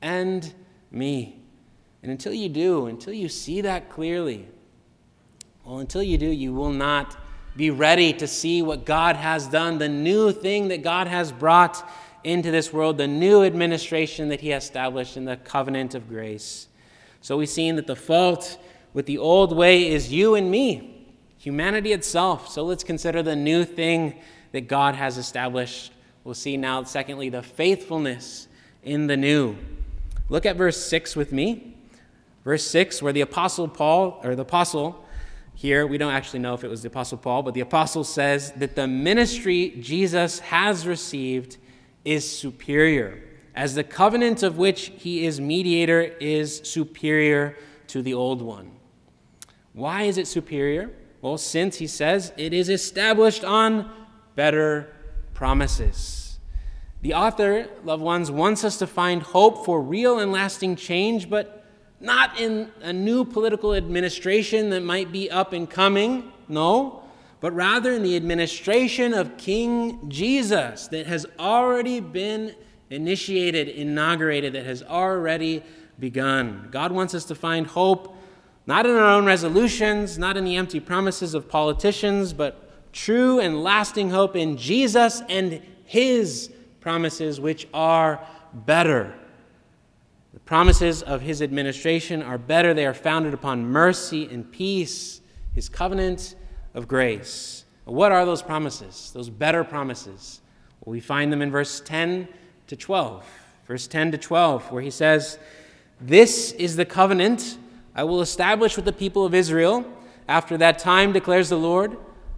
and 0.00 0.52
me? 0.90 1.40
And 2.02 2.12
until 2.12 2.32
you 2.32 2.48
do, 2.48 2.86
until 2.86 3.12
you 3.12 3.28
see 3.28 3.60
that 3.62 3.90
clearly, 3.90 4.48
well, 5.64 5.78
until 5.78 6.02
you 6.02 6.16
do, 6.16 6.30
you 6.30 6.54
will 6.54 6.72
not 6.72 7.16
be 7.56 7.70
ready 7.70 8.12
to 8.12 8.26
see 8.26 8.62
what 8.62 8.86
God 8.86 9.16
has 9.16 9.48
done, 9.48 9.78
the 9.78 9.88
new 9.88 10.32
thing 10.32 10.68
that 10.68 10.82
God 10.82 11.08
has 11.08 11.32
brought 11.32 11.86
into 12.24 12.50
this 12.50 12.72
world, 12.72 12.98
the 12.98 13.06
new 13.06 13.42
administration 13.42 14.28
that 14.28 14.40
He 14.40 14.52
established 14.52 15.16
in 15.16 15.24
the 15.24 15.36
covenant 15.36 15.94
of 15.94 16.08
grace. 16.08 16.68
So 17.20 17.36
we've 17.36 17.48
seen 17.48 17.76
that 17.76 17.86
the 17.86 17.96
fault 17.96 18.58
with 18.94 19.06
the 19.06 19.18
old 19.18 19.56
way 19.56 19.88
is 19.88 20.12
you 20.12 20.34
and 20.34 20.50
me, 20.50 21.06
humanity 21.38 21.92
itself. 21.92 22.48
So 22.48 22.64
let's 22.64 22.84
consider 22.84 23.22
the 23.22 23.36
new 23.36 23.64
thing 23.64 24.20
that 24.52 24.62
God 24.62 24.94
has 24.94 25.18
established. 25.18 25.92
We'll 26.24 26.34
see 26.34 26.56
now, 26.56 26.84
secondly, 26.84 27.28
the 27.28 27.42
faithfulness 27.42 28.48
in 28.82 29.06
the 29.06 29.16
new. 29.16 29.56
Look 30.28 30.46
at 30.46 30.56
verse 30.56 30.76
6 30.84 31.16
with 31.16 31.32
me. 31.32 31.76
Verse 32.44 32.64
6, 32.66 33.02
where 33.02 33.12
the 33.12 33.20
Apostle 33.20 33.68
Paul, 33.68 34.20
or 34.22 34.34
the 34.34 34.42
Apostle, 34.42 35.04
here, 35.54 35.86
we 35.86 35.98
don't 35.98 36.12
actually 36.12 36.38
know 36.38 36.54
if 36.54 36.62
it 36.64 36.68
was 36.68 36.82
the 36.82 36.88
Apostle 36.88 37.18
Paul, 37.18 37.42
but 37.42 37.52
the 37.52 37.60
Apostle 37.60 38.04
says 38.04 38.52
that 38.52 38.76
the 38.76 38.86
ministry 38.86 39.76
Jesus 39.80 40.38
has 40.38 40.86
received 40.86 41.56
is 42.08 42.30
superior, 42.30 43.22
as 43.54 43.74
the 43.74 43.84
covenant 43.84 44.42
of 44.42 44.56
which 44.56 44.92
he 44.96 45.26
is 45.26 45.40
mediator 45.40 46.00
is 46.00 46.62
superior 46.64 47.54
to 47.86 48.00
the 48.00 48.14
old 48.14 48.40
one. 48.40 48.70
Why 49.74 50.04
is 50.04 50.16
it 50.16 50.26
superior? 50.26 50.90
Well, 51.20 51.36
since 51.36 51.76
he 51.76 51.86
says 51.86 52.32
it 52.38 52.54
is 52.54 52.70
established 52.70 53.44
on 53.44 53.90
better 54.34 54.94
promises. 55.34 56.38
The 57.02 57.12
author, 57.14 57.68
loved 57.84 58.02
ones, 58.02 58.30
wants 58.30 58.64
us 58.64 58.78
to 58.78 58.86
find 58.86 59.22
hope 59.22 59.66
for 59.66 59.82
real 59.82 60.18
and 60.18 60.32
lasting 60.32 60.76
change, 60.76 61.28
but 61.28 61.66
not 62.00 62.40
in 62.40 62.70
a 62.80 62.92
new 62.92 63.24
political 63.24 63.74
administration 63.74 64.70
that 64.70 64.82
might 64.82 65.12
be 65.12 65.30
up 65.30 65.52
and 65.52 65.68
coming, 65.68 66.32
no, 66.48 67.02
but 67.40 67.52
rather 67.52 67.92
in 67.92 68.02
the 68.02 68.16
administration 68.16 69.14
of 69.14 69.36
King 69.36 70.08
Jesus 70.10 70.88
that 70.88 71.06
has 71.06 71.26
already 71.38 72.00
been 72.00 72.54
initiated, 72.90 73.68
inaugurated, 73.68 74.52
that 74.54 74.66
has 74.66 74.82
already 74.82 75.62
begun. 75.98 76.68
God 76.70 76.92
wants 76.92 77.14
us 77.14 77.24
to 77.26 77.34
find 77.34 77.66
hope 77.66 78.16
not 78.66 78.84
in 78.84 78.94
our 78.94 79.14
own 79.14 79.24
resolutions, 79.24 80.18
not 80.18 80.36
in 80.36 80.44
the 80.44 80.56
empty 80.56 80.80
promises 80.80 81.32
of 81.34 81.48
politicians, 81.48 82.32
but 82.32 82.92
true 82.92 83.40
and 83.40 83.62
lasting 83.62 84.10
hope 84.10 84.36
in 84.36 84.56
Jesus 84.56 85.22
and 85.28 85.62
His 85.84 86.52
promises, 86.80 87.40
which 87.40 87.66
are 87.72 88.20
better 88.52 89.14
the 90.38 90.44
promises 90.44 91.02
of 91.02 91.20
his 91.20 91.42
administration 91.42 92.22
are 92.22 92.38
better. 92.38 92.72
They 92.72 92.86
are 92.86 92.94
founded 92.94 93.34
upon 93.34 93.64
mercy 93.66 94.26
and 94.26 94.50
peace, 94.50 95.20
his 95.52 95.68
covenant 95.68 96.36
of 96.78 96.86
grace. 96.86 97.64
What 97.84 98.12
are 98.12 98.24
those 98.24 98.40
promises, 98.40 99.10
those 99.12 99.28
better 99.28 99.64
promises? 99.64 100.40
Well, 100.80 100.92
we 100.92 101.00
find 101.00 101.32
them 101.32 101.42
in 101.42 101.50
verse 101.50 101.80
10 101.80 102.28
to 102.68 102.76
12. 102.76 103.26
Verse 103.66 103.86
10 103.86 104.12
to 104.12 104.18
12, 104.18 104.70
where 104.70 104.80
he 104.80 104.90
says, 104.90 105.38
This 106.00 106.52
is 106.52 106.76
the 106.76 106.84
covenant 106.84 107.58
I 107.94 108.04
will 108.04 108.20
establish 108.20 108.76
with 108.76 108.84
the 108.84 108.92
people 108.92 109.24
of 109.24 109.34
Israel. 109.34 109.84
After 110.28 110.56
that 110.58 110.78
time, 110.78 111.12
declares 111.12 111.48
the 111.48 111.58
Lord, 111.58 111.96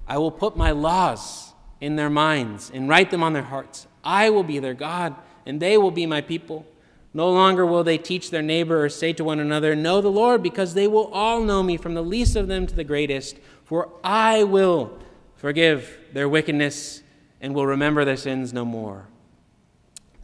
I 0.08 0.16
will 0.16 0.30
put 0.30 0.56
my 0.56 0.70
laws 0.70 1.52
in 1.80 1.96
their 1.96 2.10
minds 2.10 2.70
and 2.72 2.88
write 2.88 3.10
them 3.10 3.22
on 3.22 3.34
their 3.34 3.42
hearts. 3.42 3.86
I 4.02 4.30
will 4.30 4.42
be 4.42 4.58
their 4.58 4.74
God, 4.74 5.14
and 5.44 5.60
they 5.60 5.76
will 5.76 5.90
be 5.90 6.06
my 6.06 6.22
people. 6.22 6.66
No 7.12 7.30
longer 7.30 7.66
will 7.66 7.82
they 7.82 7.98
teach 7.98 8.30
their 8.30 8.42
neighbor 8.42 8.84
or 8.84 8.88
say 8.88 9.12
to 9.14 9.24
one 9.24 9.40
another, 9.40 9.74
Know 9.74 10.00
the 10.00 10.10
Lord, 10.10 10.42
because 10.42 10.74
they 10.74 10.86
will 10.86 11.08
all 11.08 11.40
know 11.40 11.62
me, 11.62 11.76
from 11.76 11.94
the 11.94 12.02
least 12.02 12.36
of 12.36 12.46
them 12.46 12.66
to 12.68 12.74
the 12.74 12.84
greatest. 12.84 13.36
For 13.70 13.88
I 14.02 14.42
will 14.42 14.98
forgive 15.36 15.96
their 16.12 16.28
wickedness 16.28 17.04
and 17.40 17.54
will 17.54 17.66
remember 17.66 18.04
their 18.04 18.16
sins 18.16 18.52
no 18.52 18.64
more. 18.64 19.06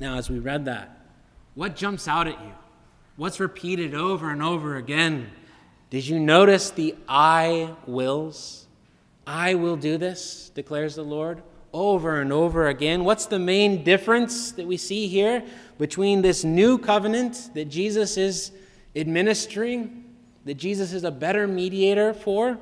Now, 0.00 0.18
as 0.18 0.28
we 0.28 0.40
read 0.40 0.64
that, 0.64 1.06
what 1.54 1.76
jumps 1.76 2.08
out 2.08 2.26
at 2.26 2.40
you? 2.40 2.52
What's 3.14 3.38
repeated 3.38 3.94
over 3.94 4.32
and 4.32 4.42
over 4.42 4.74
again? 4.74 5.30
Did 5.90 6.08
you 6.08 6.18
notice 6.18 6.70
the 6.70 6.96
I 7.08 7.76
wills? 7.86 8.66
I 9.28 9.54
will 9.54 9.76
do 9.76 9.96
this, 9.96 10.50
declares 10.52 10.96
the 10.96 11.04
Lord, 11.04 11.40
over 11.72 12.20
and 12.20 12.32
over 12.32 12.66
again. 12.66 13.04
What's 13.04 13.26
the 13.26 13.38
main 13.38 13.84
difference 13.84 14.50
that 14.50 14.66
we 14.66 14.76
see 14.76 15.06
here 15.06 15.44
between 15.78 16.20
this 16.20 16.42
new 16.42 16.78
covenant 16.78 17.50
that 17.54 17.66
Jesus 17.66 18.16
is 18.16 18.50
administering, 18.96 20.04
that 20.46 20.54
Jesus 20.54 20.92
is 20.92 21.04
a 21.04 21.12
better 21.12 21.46
mediator 21.46 22.12
for? 22.12 22.58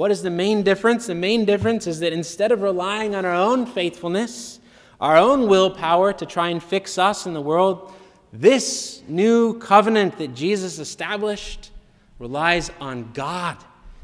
What 0.00 0.10
is 0.10 0.22
the 0.22 0.30
main 0.30 0.62
difference? 0.62 1.06
The 1.06 1.14
main 1.14 1.44
difference 1.44 1.86
is 1.86 2.00
that 2.00 2.14
instead 2.14 2.52
of 2.52 2.62
relying 2.62 3.14
on 3.14 3.26
our 3.26 3.34
own 3.34 3.66
faithfulness, 3.66 4.58
our 4.98 5.18
own 5.18 5.46
willpower 5.46 6.14
to 6.14 6.24
try 6.24 6.48
and 6.48 6.62
fix 6.62 6.96
us 6.96 7.26
in 7.26 7.34
the 7.34 7.40
world, 7.42 7.92
this 8.32 9.02
new 9.08 9.58
covenant 9.58 10.16
that 10.16 10.34
Jesus 10.34 10.78
established 10.78 11.70
relies 12.18 12.70
on 12.80 13.12
God 13.12 13.58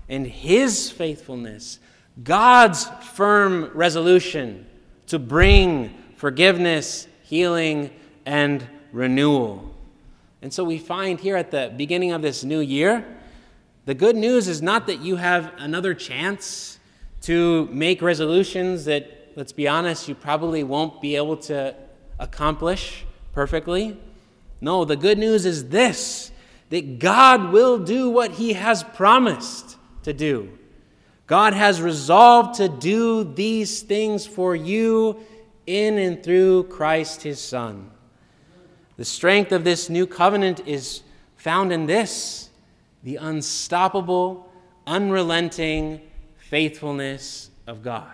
and 0.06 0.26
His 0.26 0.90
faithfulness, 0.90 1.78
God's 2.22 2.84
firm 3.14 3.70
resolution 3.72 4.66
to 5.06 5.18
bring 5.18 5.94
forgiveness, 6.16 7.08
healing, 7.22 7.90
and 8.26 8.68
renewal. 8.92 9.74
And 10.42 10.52
so 10.52 10.62
we 10.62 10.76
find 10.76 11.18
here 11.18 11.36
at 11.36 11.50
the 11.50 11.72
beginning 11.74 12.12
of 12.12 12.20
this 12.20 12.44
new 12.44 12.60
year, 12.60 13.16
the 13.86 13.94
good 13.94 14.16
news 14.16 14.48
is 14.48 14.60
not 14.60 14.88
that 14.88 15.00
you 15.00 15.16
have 15.16 15.52
another 15.58 15.94
chance 15.94 16.78
to 17.22 17.66
make 17.72 18.02
resolutions 18.02 18.84
that, 18.84 19.32
let's 19.36 19.52
be 19.52 19.68
honest, 19.68 20.08
you 20.08 20.14
probably 20.14 20.64
won't 20.64 21.00
be 21.00 21.14
able 21.14 21.36
to 21.36 21.74
accomplish 22.18 23.06
perfectly. 23.32 23.96
No, 24.60 24.84
the 24.84 24.96
good 24.96 25.18
news 25.18 25.46
is 25.46 25.68
this 25.68 26.32
that 26.68 26.98
God 26.98 27.52
will 27.52 27.78
do 27.78 28.10
what 28.10 28.32
He 28.32 28.54
has 28.54 28.82
promised 28.82 29.76
to 30.02 30.12
do. 30.12 30.58
God 31.28 31.52
has 31.52 31.80
resolved 31.80 32.56
to 32.56 32.68
do 32.68 33.22
these 33.22 33.82
things 33.82 34.26
for 34.26 34.56
you 34.56 35.20
in 35.66 35.96
and 35.98 36.24
through 36.24 36.64
Christ 36.64 37.22
His 37.22 37.40
Son. 37.40 37.90
The 38.96 39.04
strength 39.04 39.52
of 39.52 39.62
this 39.62 39.88
new 39.88 40.08
covenant 40.08 40.66
is 40.66 41.02
found 41.36 41.72
in 41.72 41.86
this 41.86 42.45
the 43.06 43.14
unstoppable, 43.14 44.50
unrelenting 44.84 46.00
faithfulness 46.38 47.50
of 47.68 47.80
God. 47.80 48.10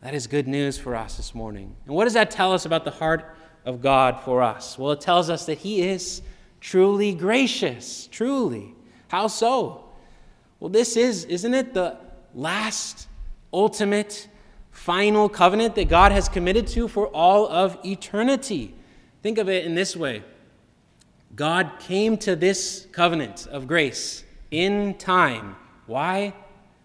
That 0.00 0.12
is 0.12 0.26
good 0.26 0.48
news 0.48 0.76
for 0.76 0.96
us 0.96 1.16
this 1.16 1.32
morning. 1.32 1.76
And 1.86 1.94
what 1.94 2.02
does 2.02 2.14
that 2.14 2.32
tell 2.32 2.52
us 2.52 2.66
about 2.66 2.84
the 2.84 2.90
heart 2.90 3.36
of 3.64 3.80
God 3.80 4.20
for 4.22 4.42
us? 4.42 4.76
Well, 4.76 4.90
it 4.90 5.00
tells 5.00 5.30
us 5.30 5.46
that 5.46 5.58
He 5.58 5.82
is 5.82 6.20
truly 6.60 7.14
gracious, 7.14 8.08
truly. 8.08 8.74
How 9.06 9.28
so? 9.28 9.84
Well, 10.58 10.70
this 10.70 10.96
is, 10.96 11.26
isn't 11.26 11.54
it, 11.54 11.74
the 11.74 11.98
last, 12.34 13.06
ultimate, 13.52 14.26
final 14.72 15.28
covenant 15.28 15.76
that 15.76 15.88
God 15.88 16.10
has 16.10 16.28
committed 16.28 16.66
to 16.68 16.88
for 16.88 17.06
all 17.06 17.48
of 17.48 17.78
eternity. 17.84 18.74
Think 19.22 19.38
of 19.38 19.48
it 19.48 19.64
in 19.64 19.76
this 19.76 19.94
way 19.94 20.24
God 21.34 21.72
came 21.80 22.16
to 22.18 22.36
this 22.36 22.86
covenant 22.92 23.46
of 23.46 23.66
grace 23.66 24.24
in 24.50 24.94
time. 24.94 25.56
Why? 25.86 26.34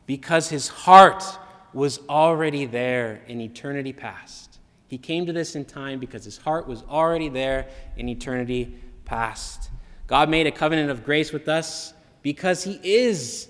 Because 0.05 0.49
his 0.49 0.67
heart 0.67 1.23
was 1.73 1.99
already 2.09 2.65
there 2.65 3.21
in 3.27 3.39
eternity 3.39 3.93
past. 3.93 4.59
He 4.87 4.97
came 4.97 5.25
to 5.25 5.33
this 5.33 5.55
in 5.55 5.63
time 5.63 5.99
because 5.99 6.25
his 6.25 6.37
heart 6.37 6.67
was 6.67 6.83
already 6.89 7.29
there 7.29 7.67
in 7.95 8.09
eternity 8.09 8.75
past. 9.05 9.69
God 10.07 10.29
made 10.29 10.47
a 10.47 10.51
covenant 10.51 10.91
of 10.91 11.05
grace 11.05 11.31
with 11.31 11.47
us 11.47 11.93
because 12.21 12.65
he 12.65 12.79
is 12.83 13.47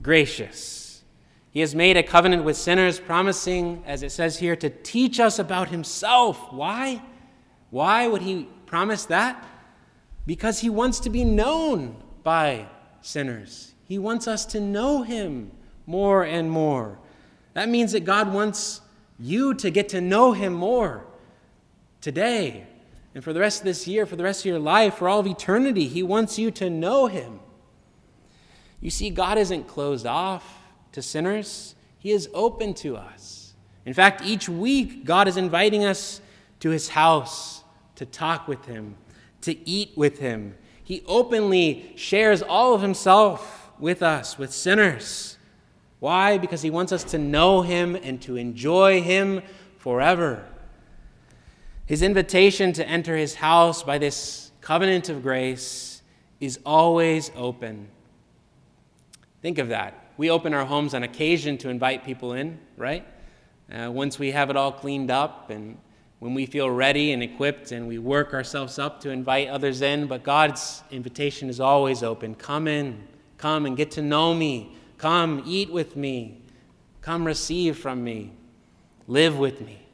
gracious. 0.00 1.02
He 1.50 1.60
has 1.60 1.74
made 1.74 1.96
a 1.96 2.02
covenant 2.02 2.44
with 2.44 2.56
sinners, 2.56 3.00
promising, 3.00 3.82
as 3.86 4.02
it 4.02 4.12
says 4.12 4.38
here, 4.38 4.54
to 4.56 4.70
teach 4.70 5.18
us 5.18 5.38
about 5.38 5.70
himself. 5.70 6.52
Why? 6.52 7.02
Why 7.70 8.06
would 8.06 8.22
he 8.22 8.48
promise 8.66 9.06
that? 9.06 9.44
Because 10.26 10.60
he 10.60 10.68
wants 10.68 11.00
to 11.00 11.10
be 11.10 11.24
known 11.24 11.96
by 12.22 12.66
sinners. 13.00 13.72
He 13.84 13.98
wants 13.98 14.26
us 14.26 14.44
to 14.46 14.60
know 14.60 15.02
him 15.02 15.52
more 15.86 16.24
and 16.24 16.50
more. 16.50 16.98
That 17.54 17.68
means 17.68 17.92
that 17.92 18.04
God 18.04 18.32
wants 18.32 18.82
you 19.18 19.54
to 19.54 19.70
get 19.70 19.88
to 19.90 20.00
know 20.00 20.32
Him 20.32 20.52
more 20.52 21.06
today 22.00 22.66
and 23.14 23.24
for 23.24 23.32
the 23.32 23.40
rest 23.40 23.60
of 23.60 23.64
this 23.64 23.88
year, 23.88 24.04
for 24.04 24.16
the 24.16 24.24
rest 24.24 24.42
of 24.42 24.46
your 24.46 24.58
life, 24.58 24.96
for 24.96 25.08
all 25.08 25.20
of 25.20 25.26
eternity. 25.26 25.88
He 25.88 26.02
wants 26.02 26.38
you 26.38 26.50
to 26.52 26.68
know 26.68 27.06
Him. 27.06 27.40
You 28.80 28.90
see, 28.90 29.08
God 29.08 29.38
isn't 29.38 29.66
closed 29.66 30.06
off 30.06 30.60
to 30.92 31.00
sinners, 31.00 31.74
He 31.98 32.12
is 32.12 32.28
open 32.34 32.74
to 32.74 32.96
us. 32.96 33.54
In 33.86 33.94
fact, 33.94 34.22
each 34.22 34.48
week, 34.48 35.04
God 35.04 35.28
is 35.28 35.36
inviting 35.36 35.84
us 35.84 36.20
to 36.60 36.70
His 36.70 36.90
house 36.90 37.64
to 37.94 38.04
talk 38.04 38.48
with 38.48 38.66
Him, 38.66 38.96
to 39.46 39.68
eat 39.68 39.92
with 39.96 40.20
Him. 40.20 40.54
He 40.84 41.02
openly 41.06 41.92
shares 41.96 42.42
all 42.42 42.74
of 42.74 42.82
Himself 42.82 43.70
with 43.78 44.02
us, 44.02 44.38
with 44.38 44.52
sinners. 44.52 45.36
Why? 45.98 46.38
Because 46.38 46.62
he 46.62 46.70
wants 46.70 46.92
us 46.92 47.04
to 47.04 47.18
know 47.18 47.62
him 47.62 47.96
and 47.96 48.20
to 48.22 48.36
enjoy 48.36 49.02
him 49.02 49.42
forever. 49.78 50.44
His 51.86 52.02
invitation 52.02 52.72
to 52.74 52.86
enter 52.86 53.16
his 53.16 53.36
house 53.36 53.82
by 53.82 53.98
this 53.98 54.50
covenant 54.60 55.08
of 55.08 55.22
grace 55.22 56.02
is 56.40 56.58
always 56.66 57.30
open. 57.34 57.88
Think 59.40 59.58
of 59.58 59.68
that. 59.68 59.94
We 60.16 60.30
open 60.30 60.52
our 60.54 60.64
homes 60.64 60.94
on 60.94 61.02
occasion 61.02 61.58
to 61.58 61.68
invite 61.68 62.04
people 62.04 62.32
in, 62.32 62.58
right? 62.76 63.06
Uh, 63.72 63.90
once 63.90 64.18
we 64.18 64.32
have 64.32 64.50
it 64.50 64.56
all 64.56 64.72
cleaned 64.72 65.10
up 65.10 65.50
and 65.50 65.78
when 66.18 66.34
we 66.34 66.46
feel 66.46 66.70
ready 66.70 67.12
and 67.12 67.22
equipped 67.22 67.72
and 67.72 67.86
we 67.86 67.98
work 67.98 68.32
ourselves 68.32 68.78
up 68.78 69.00
to 69.02 69.10
invite 69.10 69.48
others 69.48 69.82
in, 69.82 70.06
but 70.06 70.22
God's 70.22 70.82
invitation 70.90 71.48
is 71.48 71.60
always 71.60 72.02
open. 72.02 72.34
Come 72.34 72.66
in, 72.66 73.06
come 73.36 73.66
and 73.66 73.76
get 73.76 73.90
to 73.92 74.02
know 74.02 74.34
me. 74.34 74.72
Come, 74.98 75.42
eat 75.46 75.70
with 75.70 75.94
me. 75.94 76.40
Come, 77.02 77.24
receive 77.24 77.78
from 77.78 78.02
me. 78.02 78.32
Live 79.06 79.38
with 79.38 79.60
me. 79.60 79.86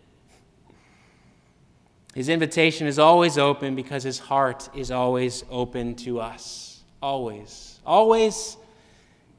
His 2.15 2.29
invitation 2.29 2.87
is 2.87 2.99
always 2.99 3.37
open 3.37 3.75
because 3.75 4.03
his 4.03 4.19
heart 4.19 4.69
is 4.75 4.91
always 4.91 5.45
open 5.51 5.95
to 5.97 6.21
us. 6.21 6.83
Always. 7.03 7.81
Always 7.85 8.57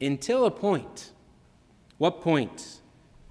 until 0.01 0.45
a 0.45 0.51
point. 0.51 1.11
What 1.97 2.21
point? 2.21 2.79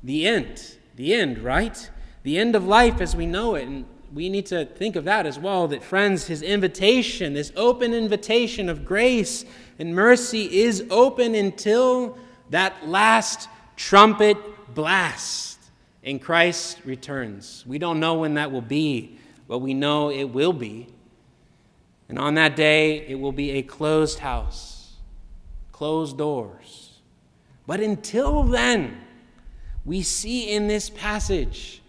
The 0.02 0.26
end. 0.26 0.76
The 0.96 1.14
end, 1.14 1.38
right? 1.38 1.90
The 2.22 2.38
end 2.38 2.54
of 2.54 2.64
life 2.66 3.00
as 3.00 3.16
we 3.16 3.26
know 3.26 3.54
it. 3.54 3.66
And 3.66 3.84
we 4.12 4.28
need 4.28 4.46
to 4.46 4.66
think 4.66 4.96
of 4.96 5.04
that 5.04 5.26
as 5.26 5.38
well 5.38 5.68
that, 5.68 5.82
friends, 5.82 6.26
his 6.26 6.42
invitation, 6.42 7.34
this 7.34 7.52
open 7.56 7.94
invitation 7.94 8.68
of 8.68 8.84
grace 8.84 9.44
and 9.78 9.94
mercy, 9.94 10.60
is 10.60 10.84
open 10.90 11.34
until 11.34 12.18
that 12.50 12.86
last 12.86 13.48
trumpet 13.76 14.36
blast 14.74 15.58
and 16.04 16.20
Christ 16.20 16.80
returns. 16.84 17.64
We 17.66 17.78
don't 17.78 18.00
know 18.00 18.14
when 18.14 18.34
that 18.34 18.52
will 18.52 18.60
be, 18.60 19.18
but 19.48 19.58
we 19.58 19.74
know 19.74 20.10
it 20.10 20.24
will 20.24 20.52
be. 20.52 20.88
And 22.08 22.18
on 22.18 22.34
that 22.34 22.56
day, 22.56 23.06
it 23.06 23.18
will 23.18 23.32
be 23.32 23.52
a 23.52 23.62
closed 23.62 24.18
house, 24.18 24.92
closed 25.70 26.18
doors. 26.18 27.00
But 27.66 27.80
until 27.80 28.42
then, 28.42 29.00
we 29.84 30.02
see 30.02 30.50
in 30.50 30.68
this 30.68 30.90
passage 30.90 31.81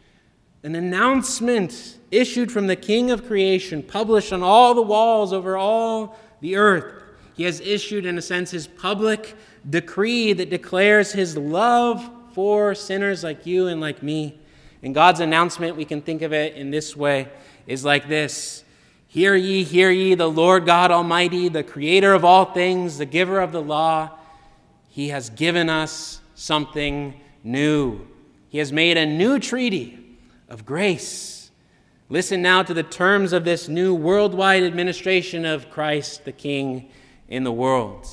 an 0.63 0.75
announcement 0.75 1.97
issued 2.09 2.51
from 2.51 2.67
the 2.67 2.75
King 2.75 3.11
of 3.11 3.27
creation, 3.27 3.83
published 3.83 4.31
on 4.31 4.41
all 4.41 4.73
the 4.73 4.81
walls 4.81 5.33
over 5.33 5.57
all 5.57 6.17
the 6.39 6.55
earth. 6.55 7.03
He 7.35 7.43
has 7.43 7.59
issued, 7.59 8.05
in 8.05 8.17
a 8.17 8.21
sense, 8.21 8.51
his 8.51 8.65
public 8.67 9.35
decree 9.69 10.31
that 10.33 10.49
declares 10.49 11.11
his 11.11 11.35
love 11.37 12.09
for 12.33 12.73
sinners 12.75 13.23
like 13.23 13.45
you 13.45 13.67
and 13.67 13.81
like 13.81 14.01
me. 14.01 14.39
And 14.81 14.95
God's 14.95 15.19
announcement, 15.19 15.75
we 15.75 15.85
can 15.85 16.01
think 16.01 16.21
of 16.21 16.31
it 16.31 16.55
in 16.55 16.71
this 16.71 16.95
way, 16.95 17.27
is 17.67 17.83
like 17.83 18.07
this 18.07 18.63
Hear 19.07 19.35
ye, 19.35 19.63
hear 19.63 19.91
ye, 19.91 20.15
the 20.15 20.29
Lord 20.29 20.65
God 20.65 20.91
Almighty, 20.91 21.49
the 21.49 21.63
creator 21.63 22.13
of 22.13 22.23
all 22.23 22.45
things, 22.45 22.97
the 22.97 23.05
giver 23.05 23.39
of 23.39 23.51
the 23.51 23.61
law. 23.61 24.11
He 24.89 25.09
has 25.09 25.29
given 25.29 25.69
us 25.69 26.21
something 26.35 27.19
new. 27.43 28.07
He 28.49 28.59
has 28.59 28.71
made 28.71 28.97
a 28.97 29.05
new 29.05 29.39
treaty 29.39 30.02
of 30.53 30.65
grace. 30.65 31.51
Listen 32.09 32.41
now 32.43 32.61
to 32.61 32.73
the 32.73 32.83
terms 32.83 33.33
of 33.33 33.43
this 33.43 33.67
new 33.67 33.93
worldwide 33.95 34.63
administration 34.63 35.45
of 35.45 35.71
Christ 35.71 36.25
the 36.25 36.31
King 36.31 36.89
in 37.27 37.43
the 37.43 37.51
world. 37.51 38.07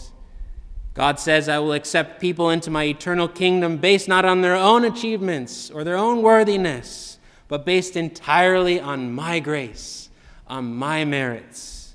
God 0.95 1.21
says, 1.21 1.49
I 1.49 1.59
will 1.59 1.75
accept 1.75 2.21
people 2.21 2.51
into 2.51 2.71
my 2.71 2.85
eternal 2.85 3.29
kingdom 3.29 3.77
based 3.77 4.09
not 4.09 4.25
on 4.25 4.41
their 4.41 4.57
own 4.57 4.85
achievements 4.85 5.71
or 5.71 5.85
their 5.85 5.97
own 5.97 6.23
worthiness, 6.23 7.19
but 7.47 7.67
based 7.67 7.95
entirely 7.95 8.81
on 8.81 9.13
my 9.13 9.39
grace 9.39 10.09
on 10.47 10.75
my 10.75 11.05
merits. 11.05 11.95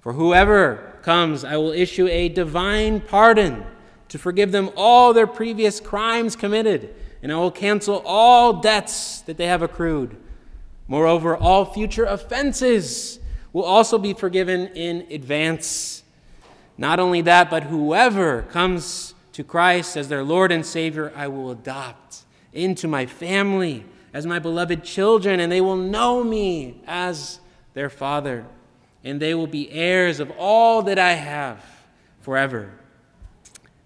For 0.00 0.12
whoever 0.12 0.98
comes, 1.02 1.44
I 1.44 1.56
will 1.56 1.72
issue 1.72 2.06
a 2.08 2.28
divine 2.28 3.00
pardon 3.00 3.64
to 4.08 4.18
forgive 4.18 4.52
them 4.52 4.70
all 4.76 5.12
their 5.12 5.26
previous 5.26 5.80
crimes 5.80 6.36
committed, 6.36 6.94
and 7.22 7.32
I 7.32 7.36
will 7.36 7.52
cancel 7.52 8.02
all 8.04 8.54
debts 8.54 9.20
that 9.22 9.36
they 9.36 9.46
have 9.46 9.62
accrued. 9.62 10.16
Moreover, 10.88 11.36
all 11.36 11.64
future 11.64 12.04
offenses 12.04 13.20
will 13.52 13.64
also 13.64 13.96
be 13.96 14.12
forgiven 14.12 14.68
in 14.68 15.06
advance. 15.10 16.02
Not 16.76 16.98
only 16.98 17.20
that, 17.22 17.48
but 17.48 17.64
whoever 17.64 18.42
comes 18.42 19.14
to 19.32 19.44
Christ 19.44 19.96
as 19.96 20.08
their 20.08 20.24
Lord 20.24 20.50
and 20.50 20.66
Savior, 20.66 21.12
I 21.14 21.28
will 21.28 21.50
adopt 21.50 22.22
into 22.52 22.88
my 22.88 23.06
family 23.06 23.84
as 24.12 24.26
my 24.26 24.38
beloved 24.38 24.84
children, 24.84 25.40
and 25.40 25.50
they 25.50 25.60
will 25.60 25.76
know 25.76 26.22
me 26.22 26.82
as 26.86 27.40
their 27.74 27.88
father, 27.88 28.44
and 29.04 29.20
they 29.20 29.34
will 29.34 29.46
be 29.46 29.70
heirs 29.70 30.20
of 30.20 30.30
all 30.38 30.82
that 30.82 30.98
I 30.98 31.12
have 31.12 31.64
forever. 32.20 32.72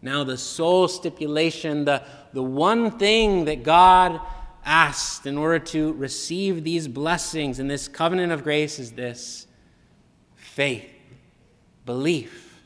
Now, 0.03 0.25
the 0.25 0.37
sole 0.37 0.89
stipulation, 0.89 1.85
the, 1.85 2.03
the 2.33 2.43
one 2.43 2.99
thing 2.99 3.47
that 3.47 3.63
God 3.63 4.21
asked 4.65 5.27
in 5.27 5.39
order 5.39 5.59
to 5.61 5.93
receive 5.95 6.65
these 6.65 6.89
blessings 6.89 7.59
in 7.59 7.69
this 7.69 7.89
covenant 7.89 8.33
of 8.33 8.43
grace 8.43 8.79
is 8.79 8.93
this 8.93 9.47
faith, 10.35 10.89
belief. 11.85 12.61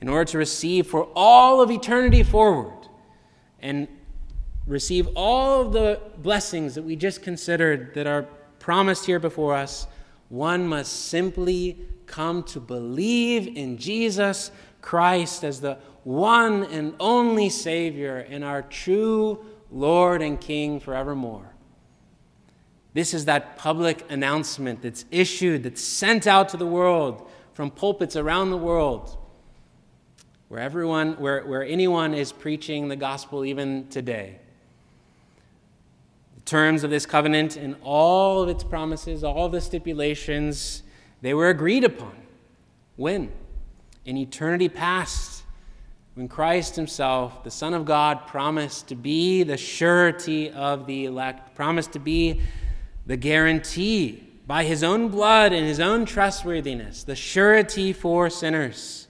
In 0.00 0.08
order 0.08 0.24
to 0.32 0.38
receive 0.38 0.86
for 0.86 1.08
all 1.14 1.60
of 1.60 1.70
eternity 1.70 2.22
forward 2.22 2.88
and 3.60 3.88
receive 4.66 5.08
all 5.14 5.62
of 5.62 5.72
the 5.72 6.00
blessings 6.18 6.74
that 6.74 6.82
we 6.82 6.96
just 6.96 7.22
considered 7.22 7.94
that 7.94 8.06
are 8.06 8.22
promised 8.58 9.06
here 9.06 9.18
before 9.18 9.54
us, 9.54 9.86
one 10.28 10.66
must 10.66 11.06
simply 11.06 11.78
come 12.06 12.42
to 12.42 12.60
believe 12.60 13.56
in 13.56 13.76
Jesus 13.78 14.50
Christ 14.84 15.44
as 15.44 15.62
the 15.62 15.78
one 16.02 16.64
and 16.64 16.94
only 17.00 17.48
Savior 17.48 18.18
and 18.18 18.44
our 18.44 18.60
true 18.60 19.42
Lord 19.72 20.20
and 20.20 20.38
King 20.38 20.78
forevermore. 20.78 21.54
This 22.92 23.14
is 23.14 23.24
that 23.24 23.56
public 23.56 24.04
announcement 24.10 24.82
that's 24.82 25.06
issued, 25.10 25.62
that's 25.62 25.80
sent 25.80 26.26
out 26.26 26.50
to 26.50 26.58
the 26.58 26.66
world 26.66 27.28
from 27.54 27.70
pulpits 27.70 28.14
around 28.14 28.50
the 28.50 28.58
world, 28.58 29.16
where 30.48 30.60
everyone, 30.60 31.14
where, 31.14 31.46
where 31.46 31.64
anyone 31.64 32.12
is 32.12 32.30
preaching 32.30 32.88
the 32.88 32.96
gospel 32.96 33.42
even 33.42 33.88
today 33.88 34.38
The 36.34 36.42
terms 36.42 36.84
of 36.84 36.90
this 36.90 37.06
covenant 37.06 37.56
and 37.56 37.74
all 37.82 38.42
of 38.42 38.50
its 38.50 38.62
promises, 38.62 39.24
all 39.24 39.48
the 39.48 39.62
stipulations, 39.62 40.82
they 41.22 41.32
were 41.32 41.48
agreed 41.48 41.84
upon. 41.84 42.14
When? 42.96 43.32
In 44.04 44.16
eternity 44.16 44.68
past, 44.68 45.44
when 46.14 46.28
Christ 46.28 46.76
Himself, 46.76 47.42
the 47.42 47.50
Son 47.50 47.74
of 47.74 47.84
God, 47.84 48.26
promised 48.26 48.88
to 48.88 48.94
be 48.94 49.42
the 49.42 49.56
surety 49.56 50.50
of 50.50 50.86
the 50.86 51.06
elect, 51.06 51.54
promised 51.54 51.92
to 51.92 51.98
be 51.98 52.40
the 53.06 53.16
guarantee 53.16 54.22
by 54.46 54.64
His 54.64 54.84
own 54.84 55.08
blood 55.08 55.52
and 55.52 55.66
His 55.66 55.80
own 55.80 56.04
trustworthiness, 56.04 57.04
the 57.04 57.16
surety 57.16 57.92
for 57.92 58.30
sinners, 58.30 59.08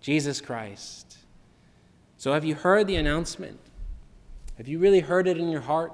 Jesus 0.00 0.40
Christ. 0.40 1.16
So, 2.16 2.32
have 2.32 2.44
you 2.44 2.54
heard 2.54 2.86
the 2.86 2.96
announcement? 2.96 3.58
Have 4.58 4.68
you 4.68 4.78
really 4.78 5.00
heard 5.00 5.26
it 5.26 5.38
in 5.38 5.48
your 5.48 5.62
heart? 5.62 5.92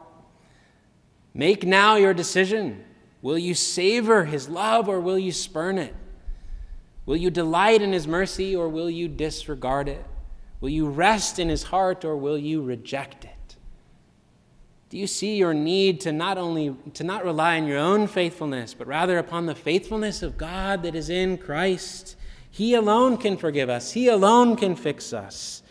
Make 1.33 1.65
now 1.65 1.97
your 1.97 2.13
decision. 2.13 2.85
Will 3.23 3.39
you 3.39 3.55
savor 3.55 4.25
his 4.25 4.49
love 4.49 4.89
or 4.89 5.01
will 5.01 5.19
you 5.19 5.31
spurn 5.31 5.79
it? 5.79 5.95
Will 7.07 7.17
you 7.17 7.31
delight 7.31 7.83
in 7.83 7.93
his 7.93 8.09
mercy 8.09 8.55
or 8.55 8.69
will 8.69 8.91
you 8.91 9.07
disregard 9.07 9.89
it? 9.89 10.05
Will 10.61 10.69
you 10.69 10.89
rest 10.89 11.39
in 11.39 11.49
his 11.49 11.63
heart 11.63 12.05
or 12.05 12.17
will 12.17 12.37
you 12.37 12.63
reject 12.63 13.25
it? 13.25 13.57
Do 14.91 14.99
you 14.99 15.07
see 15.07 15.37
your 15.37 15.55
need 15.55 16.01
to 16.03 16.13
not 16.13 16.39
only 16.39 16.77
to 16.95 17.05
not 17.05 17.25
rely 17.25 17.59
on 17.59 17.67
your 17.67 17.79
own 17.79 18.07
faithfulness, 18.07 18.75
but 18.75 18.87
rather 18.87 19.19
upon 19.19 19.47
the 19.47 19.55
faithfulness 19.55 20.23
of 20.23 20.37
God 20.37 20.83
that 20.83 20.95
is 20.95 21.11
in 21.11 21.39
Christ? 21.39 22.17
He 22.51 22.75
alone 22.75 23.17
can 23.17 23.37
forgive 23.37 23.69
us. 23.69 23.93
He 23.93 24.09
alone 24.09 24.57
can 24.57 24.77
fix 24.77 25.13
us. 25.13 25.63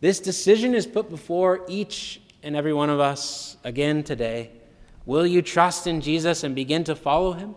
This 0.00 0.20
decision 0.20 0.74
is 0.74 0.86
put 0.86 1.10
before 1.10 1.64
each 1.68 2.20
and 2.42 2.56
every 2.56 2.72
one 2.72 2.90
of 2.90 3.00
us 3.00 3.56
again 3.64 4.02
today. 4.02 4.50
Will 5.06 5.26
you 5.26 5.42
trust 5.42 5.86
in 5.86 6.00
Jesus 6.00 6.44
and 6.44 6.54
begin 6.54 6.84
to 6.84 6.94
follow 6.94 7.32
him 7.32 7.54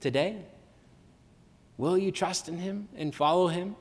today? 0.00 0.44
Will 1.76 1.98
you 1.98 2.12
trust 2.12 2.48
in 2.48 2.58
him 2.58 2.88
and 2.96 3.14
follow 3.14 3.48
him? 3.48 3.76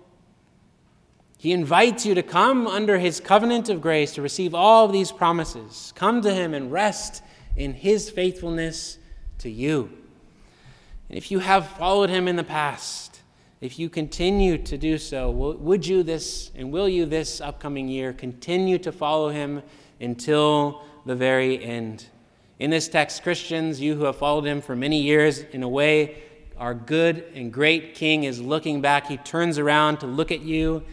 He 1.37 1.51
invites 1.53 2.05
you 2.05 2.13
to 2.15 2.23
come 2.23 2.67
under 2.67 2.99
his 2.99 3.19
covenant 3.19 3.67
of 3.69 3.81
grace 3.81 4.13
to 4.13 4.21
receive 4.21 4.53
all 4.53 4.85
of 4.85 4.91
these 4.91 5.11
promises. 5.11 5.91
Come 5.95 6.21
to 6.21 6.33
him 6.33 6.53
and 6.53 6.71
rest 6.71 7.23
in 7.55 7.73
his 7.73 8.09
faithfulness 8.09 8.99
to 9.39 9.49
you. 9.49 9.89
And 11.09 11.17
if 11.17 11.31
you 11.31 11.39
have 11.39 11.67
followed 11.67 12.09
him 12.09 12.27
in 12.27 12.35
the 12.35 12.43
past, 12.43 13.21
if 13.59 13.77
you 13.77 13.89
continue 13.89 14.57
to 14.59 14.77
do 14.77 14.97
so, 14.97 15.29
would 15.29 15.85
you 15.85 16.03
this 16.03 16.51
and 16.55 16.71
will 16.71 16.87
you 16.87 17.05
this 17.05 17.41
upcoming 17.41 17.87
year 17.87 18.13
continue 18.13 18.77
to 18.79 18.91
follow 18.91 19.29
him 19.29 19.61
until 19.99 20.83
the 21.05 21.15
very 21.15 21.63
end? 21.63 22.05
In 22.59 22.69
this 22.69 22.87
text, 22.87 23.23
Christians, 23.23 23.81
you 23.81 23.95
who 23.95 24.03
have 24.03 24.15
followed 24.15 24.45
him 24.45 24.61
for 24.61 24.75
many 24.75 25.01
years, 25.01 25.39
in 25.39 25.63
a 25.63 25.69
way, 25.69 26.21
our 26.57 26.73
good 26.73 27.23
and 27.33 27.51
great 27.51 27.95
King 27.95 28.23
is 28.23 28.41
looking 28.41 28.81
back. 28.81 29.07
He 29.07 29.17
turns 29.17 29.57
around 29.57 29.99
to 29.99 30.07
look 30.07 30.31
at 30.31 30.41
you, 30.41 30.83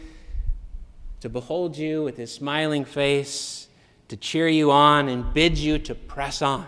to 1.21 1.29
behold 1.29 1.77
you 1.77 2.03
with 2.03 2.17
his 2.17 2.33
smiling 2.33 2.85
face, 2.85 3.67
to 4.07 4.17
cheer 4.17 4.47
you 4.47 4.71
on, 4.71 5.09
and 5.09 5.33
bid 5.33 5.57
you 5.57 5.77
to 5.79 5.93
press 5.93 6.41
on, 6.41 6.65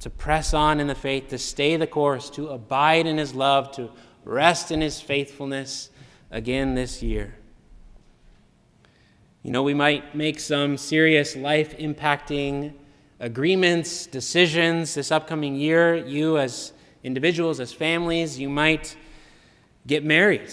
to 0.00 0.10
press 0.10 0.54
on 0.54 0.78
in 0.80 0.86
the 0.86 0.94
faith, 0.94 1.28
to 1.28 1.38
stay 1.38 1.76
the 1.76 1.86
course, 1.86 2.30
to 2.30 2.48
abide 2.48 3.06
in 3.06 3.18
his 3.18 3.34
love, 3.34 3.72
to 3.72 3.90
rest 4.24 4.70
in 4.70 4.80
his 4.80 5.00
faithfulness 5.00 5.90
again 6.30 6.74
this 6.74 7.02
year. 7.02 7.34
You 9.42 9.52
know, 9.52 9.62
we 9.62 9.74
might 9.74 10.14
make 10.14 10.40
some 10.40 10.76
serious 10.76 11.36
life 11.36 11.78
impacting 11.78 12.74
agreements, 13.20 14.06
decisions 14.06 14.94
this 14.94 15.12
upcoming 15.12 15.54
year. 15.54 15.94
You, 15.94 16.38
as 16.38 16.72
individuals, 17.06 17.60
as 17.60 17.72
families, 17.72 18.36
you 18.36 18.48
might 18.48 18.96
get 19.86 20.04
married. 20.04 20.50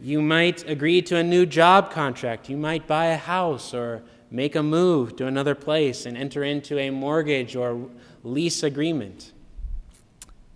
You 0.00 0.22
might 0.22 0.68
agree 0.68 1.02
to 1.02 1.16
a 1.16 1.22
new 1.22 1.44
job 1.44 1.90
contract. 1.90 2.48
You 2.48 2.56
might 2.56 2.86
buy 2.86 3.06
a 3.06 3.16
house 3.16 3.74
or 3.74 4.02
make 4.30 4.54
a 4.54 4.62
move 4.62 5.16
to 5.16 5.26
another 5.26 5.56
place 5.56 6.06
and 6.06 6.16
enter 6.16 6.44
into 6.44 6.78
a 6.78 6.90
mortgage 6.90 7.56
or 7.56 7.90
lease 8.22 8.62
agreement. 8.62 9.32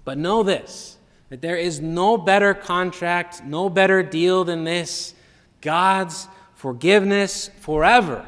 But 0.05 0.19
know 0.19 0.43
this 0.45 0.97
that 1.31 1.43
there 1.43 1.57
is 1.57 1.81
no 1.81 2.17
better 2.17 2.55
contract, 2.55 3.45
no 3.45 3.69
better 3.69 4.03
deal 4.03 4.45
than 4.45 4.65
this 4.65 5.15
God's 5.61 6.27
forgiveness 6.55 7.51
forever, 7.61 8.25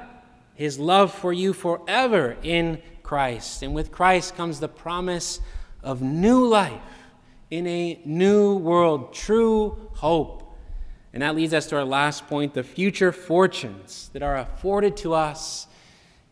His 0.55 0.79
love 0.79 1.13
for 1.13 1.33
you 1.33 1.53
forever 1.53 2.37
in 2.43 2.81
Christ. 3.03 3.63
And 3.63 3.75
with 3.75 3.93
Christ 3.93 4.37
comes 4.37 4.59
the 4.61 4.69
promise 4.69 5.41
of 5.83 6.01
new 6.03 6.47
life 6.47 6.81
in 7.53 7.67
a 7.67 8.01
new 8.07 8.57
world, 8.57 9.13
true 9.13 9.77
hope. 9.93 10.57
And 11.13 11.23
that 11.23 11.37
leads 11.37 11.53
us 11.53 11.67
to 11.67 11.77
our 11.77 11.85
last 11.85 12.27
point 12.27 12.55
the 12.55 12.63
future 12.63 13.13
fortunes 13.13 14.09
that 14.15 14.23
are 14.23 14.39
afforded 14.39 14.97
to 14.99 15.13
us 15.13 15.67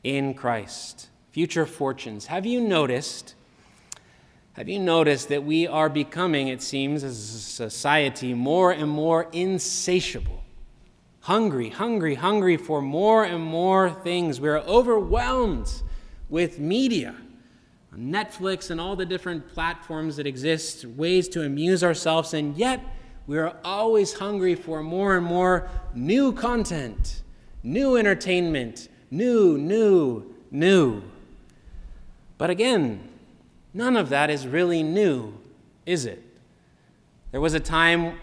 in 0.02 0.32
Christ. 0.32 1.10
Future 1.30 1.66
fortunes. 1.66 2.26
Have 2.26 2.46
you 2.46 2.58
noticed 2.58 3.34
Have 4.54 4.70
you 4.70 4.78
noticed 4.78 5.28
that 5.28 5.44
we 5.44 5.66
are 5.66 5.90
becoming, 5.90 6.48
it 6.48 6.62
seems, 6.62 7.04
as 7.04 7.18
a 7.18 7.38
society, 7.38 8.32
more 8.32 8.72
and 8.72 8.90
more 8.90 9.28
insatiable? 9.32 10.42
Hungry, 11.20 11.68
hungry, 11.68 12.14
hungry 12.14 12.56
for 12.56 12.80
more 12.80 13.24
and 13.24 13.44
more 13.44 13.90
things. 13.90 14.40
We're 14.40 14.58
overwhelmed 14.58 15.70
with 16.30 16.58
media, 16.58 17.14
Netflix, 17.96 18.70
and 18.70 18.80
all 18.80 18.94
the 18.94 19.06
different 19.06 19.48
platforms 19.48 20.16
that 20.16 20.26
exist, 20.26 20.84
ways 20.84 21.28
to 21.28 21.42
amuse 21.42 21.82
ourselves, 21.82 22.34
and 22.34 22.56
yet 22.56 22.80
we 23.26 23.38
are 23.38 23.56
always 23.64 24.14
hungry 24.14 24.54
for 24.54 24.82
more 24.82 25.16
and 25.16 25.26
more 25.26 25.68
new 25.94 26.32
content, 26.32 27.22
new 27.62 27.96
entertainment, 27.96 28.88
new, 29.10 29.58
new, 29.58 30.34
new. 30.50 31.02
But 32.38 32.50
again, 32.50 33.08
none 33.74 33.96
of 33.96 34.08
that 34.10 34.30
is 34.30 34.46
really 34.46 34.82
new, 34.82 35.34
is 35.84 36.06
it? 36.06 36.22
There 37.32 37.40
was 37.40 37.54
a 37.54 37.60
time, 37.60 38.18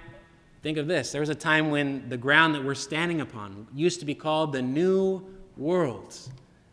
think 0.63 0.77
of 0.77 0.87
this, 0.87 1.11
there 1.11 1.21
was 1.21 1.29
a 1.29 1.35
time 1.35 1.71
when 1.71 2.09
the 2.09 2.17
ground 2.17 2.55
that 2.55 2.63
we're 2.63 2.75
standing 2.75 3.21
upon 3.21 3.67
used 3.73 3.99
to 3.99 4.05
be 4.05 4.15
called 4.15 4.53
the 4.53 4.61
New 4.61 5.25
World, 5.55 6.17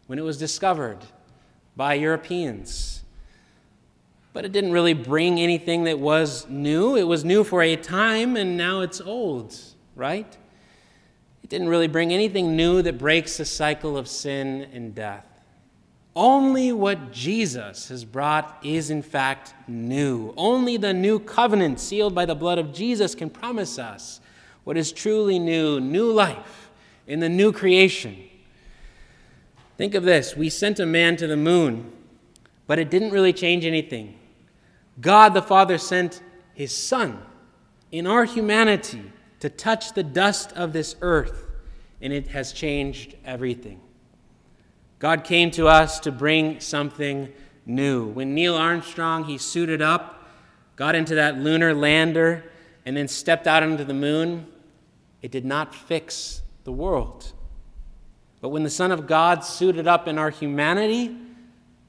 when 0.06 0.18
it 0.18 0.22
was 0.22 0.38
discovered 0.38 0.98
by 1.76 1.94
Europeans. 1.94 3.02
But 4.32 4.44
it 4.44 4.52
didn't 4.52 4.72
really 4.72 4.94
bring 4.94 5.38
anything 5.38 5.84
that 5.84 5.98
was 5.98 6.48
new. 6.48 6.96
It 6.96 7.04
was 7.04 7.24
new 7.24 7.44
for 7.44 7.62
a 7.62 7.76
time, 7.76 8.36
and 8.36 8.56
now 8.56 8.80
it's 8.80 9.00
old, 9.00 9.56
right? 9.94 10.36
It 11.42 11.50
didn't 11.50 11.68
really 11.68 11.88
bring 11.88 12.12
anything 12.12 12.56
new 12.56 12.82
that 12.82 12.98
breaks 12.98 13.36
the 13.36 13.44
cycle 13.44 13.96
of 13.96 14.08
sin 14.08 14.68
and 14.72 14.94
death. 14.94 15.26
Only 16.16 16.72
what 16.72 17.12
Jesus 17.12 17.88
has 17.88 18.04
brought 18.04 18.58
is, 18.64 18.90
in 18.90 19.02
fact, 19.02 19.52
new. 19.66 20.32
Only 20.36 20.76
the 20.76 20.94
new 20.94 21.18
covenant 21.18 21.80
sealed 21.80 22.14
by 22.14 22.24
the 22.24 22.36
blood 22.36 22.58
of 22.58 22.72
Jesus 22.72 23.14
can 23.14 23.30
promise 23.30 23.78
us 23.78 24.20
what 24.62 24.76
is 24.76 24.92
truly 24.92 25.38
new 25.38 25.80
new 25.80 26.10
life 26.10 26.70
in 27.06 27.20
the 27.20 27.28
new 27.28 27.52
creation. 27.52 28.16
Think 29.76 29.94
of 29.94 30.04
this 30.04 30.36
we 30.36 30.50
sent 30.50 30.78
a 30.78 30.86
man 30.86 31.16
to 31.16 31.26
the 31.26 31.36
moon, 31.36 31.92
but 32.66 32.78
it 32.78 32.90
didn't 32.90 33.10
really 33.10 33.32
change 33.32 33.64
anything. 33.64 34.18
God 35.00 35.34
the 35.34 35.42
Father 35.42 35.78
sent 35.78 36.22
his 36.54 36.76
Son 36.76 37.20
in 37.90 38.06
our 38.06 38.24
humanity 38.24 39.12
to 39.40 39.50
touch 39.50 39.92
the 39.92 40.02
dust 40.02 40.52
of 40.52 40.72
this 40.72 40.96
earth, 41.00 41.46
and 42.00 42.12
it 42.12 42.28
has 42.28 42.52
changed 42.52 43.16
everything. 43.24 43.80
God 44.98 45.24
came 45.24 45.50
to 45.52 45.66
us 45.66 46.00
to 46.00 46.12
bring 46.12 46.60
something 46.60 47.32
new. 47.66 48.06
When 48.06 48.34
Neil 48.34 48.54
Armstrong, 48.54 49.24
he 49.24 49.36
suited 49.36 49.82
up, 49.82 50.28
got 50.76 50.94
into 50.94 51.16
that 51.16 51.38
lunar 51.38 51.74
lander, 51.74 52.44
and 52.86 52.96
then 52.96 53.08
stepped 53.08 53.46
out 53.46 53.62
into 53.62 53.84
the 53.84 53.94
moon, 53.94 54.46
it 55.20 55.30
did 55.30 55.44
not 55.44 55.74
fix 55.74 56.42
the 56.64 56.72
world. 56.72 57.32
But 58.44 58.50
when 58.50 58.62
the 58.62 58.68
Son 58.68 58.92
of 58.92 59.06
God 59.06 59.42
suited 59.42 59.86
up 59.86 60.06
in 60.06 60.18
our 60.18 60.28
humanity, 60.28 61.16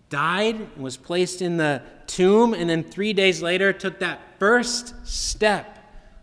died, 0.10 0.78
was 0.78 0.96
placed 0.96 1.42
in 1.42 1.58
the 1.58 1.82
tomb, 2.08 2.54
and 2.54 2.70
then 2.70 2.82
three 2.82 3.12
days 3.12 3.42
later 3.42 3.74
took 3.74 4.00
that 4.00 4.22
first 4.40 4.96
step 5.06 5.78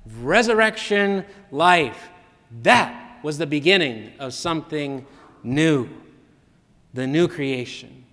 of 0.06 0.24
resurrection 0.24 1.26
life. 1.50 2.08
That 2.62 3.18
was 3.22 3.36
the 3.36 3.46
beginning 3.46 4.12
of 4.18 4.32
something 4.32 5.04
new, 5.42 5.90
the 6.94 7.06
new 7.06 7.28
creation. 7.28 8.06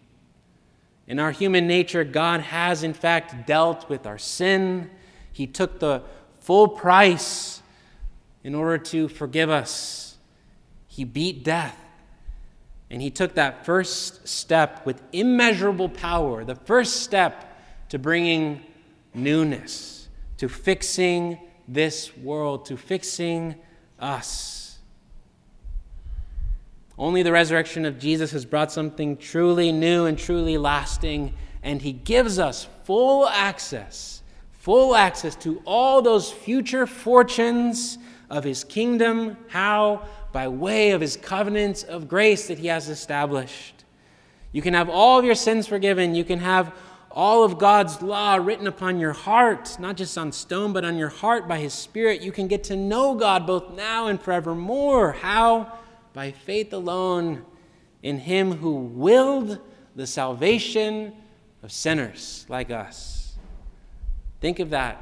In 1.08 1.20
our 1.22 1.32
human 1.32 1.68
nature, 1.68 2.04
God 2.04 2.42
has 2.42 2.84
in 2.84 2.94
fact 2.94 3.48
dealt 3.48 3.88
with 3.88 4.06
our 4.06 4.18
sin. 4.18 4.90
He 5.32 5.48
took 5.48 5.80
the 5.80 6.04
full 6.42 6.68
price 6.68 7.62
in 8.44 8.56
order 8.56 8.78
to 8.78 9.08
forgive 9.08 9.50
us. 9.50 10.18
He 10.86 11.06
beat 11.06 11.46
death. 11.46 11.86
And 12.92 13.02
he 13.02 13.12
took 13.12 13.36
that 13.36 13.66
first 13.66 14.28
step 14.28 14.86
with 14.86 15.02
immeasurable 15.12 15.90
power, 15.90 16.44
the 16.44 16.56
first 16.56 17.02
step 17.02 17.46
to 17.90 18.00
bringing 18.00 18.62
newness, 19.14 20.08
to 20.38 20.50
fixing 20.50 21.40
this 21.68 22.16
world, 22.18 22.66
to 22.66 22.78
fixing 22.78 23.56
us. 24.00 24.80
Only 26.98 27.24
the 27.24 27.32
resurrection 27.32 27.86
of 27.86 27.98
Jesus 28.00 28.32
has 28.32 28.44
brought 28.44 28.72
something 28.72 29.18
truly 29.18 29.72
new 29.72 30.06
and 30.06 30.18
truly 30.18 30.58
lasting, 30.58 31.34
and 31.64 31.82
he 31.82 31.94
gives 31.94 32.40
us 32.40 32.68
full 32.84 33.28
access, 33.28 34.22
full 34.52 34.96
access 34.96 35.36
to 35.38 35.62
all 35.66 36.02
those 36.02 36.32
future 36.32 36.86
fortunes 36.86 37.98
of 38.30 38.44
his 38.44 38.64
kingdom. 38.64 39.38
How? 39.48 40.08
By 40.32 40.48
way 40.48 40.92
of 40.92 41.02
his 41.02 41.18
covenants 41.18 41.84
of 41.84 42.08
grace 42.08 42.48
that 42.48 42.60
he 42.60 42.68
has 42.68 42.90
established. 42.90 43.84
You 44.52 44.62
can 44.62 44.74
have 44.74 44.90
all 44.90 45.20
of 45.20 45.26
your 45.26 45.36
sins 45.36 45.68
forgiven. 45.68 46.16
You 46.16 46.24
can 46.24 46.40
have 46.40 46.74
all 47.12 47.44
of 47.44 47.58
God's 47.58 48.02
law 48.02 48.36
written 48.36 48.68
upon 48.68 49.00
your 49.00 49.14
heart, 49.14 49.78
not 49.80 49.98
just 49.98 50.18
on 50.18 50.32
stone, 50.32 50.74
but 50.74 50.86
on 50.86 50.98
your 50.98 51.10
heart 51.10 51.48
by 51.48 51.60
his 51.60 51.74
Spirit. 51.74 52.22
You 52.22 52.32
can 52.32 52.48
get 52.48 52.64
to 52.66 52.76
know 52.76 53.16
God 53.16 53.46
both 53.48 53.72
now 53.72 54.08
and 54.08 54.22
forevermore. 54.22 55.14
How? 55.14 55.80
By 56.14 56.32
faith 56.32 56.74
alone 56.74 57.46
in 58.04 58.20
him 58.20 58.54
who 58.54 58.76
willed 58.76 59.60
the 59.96 60.08
salvation 60.08 61.14
of 61.64 61.72
sinners 61.72 62.46
like 62.48 62.72
us. 62.72 63.36
Think 64.40 64.60
of 64.60 64.70
that. 64.70 65.02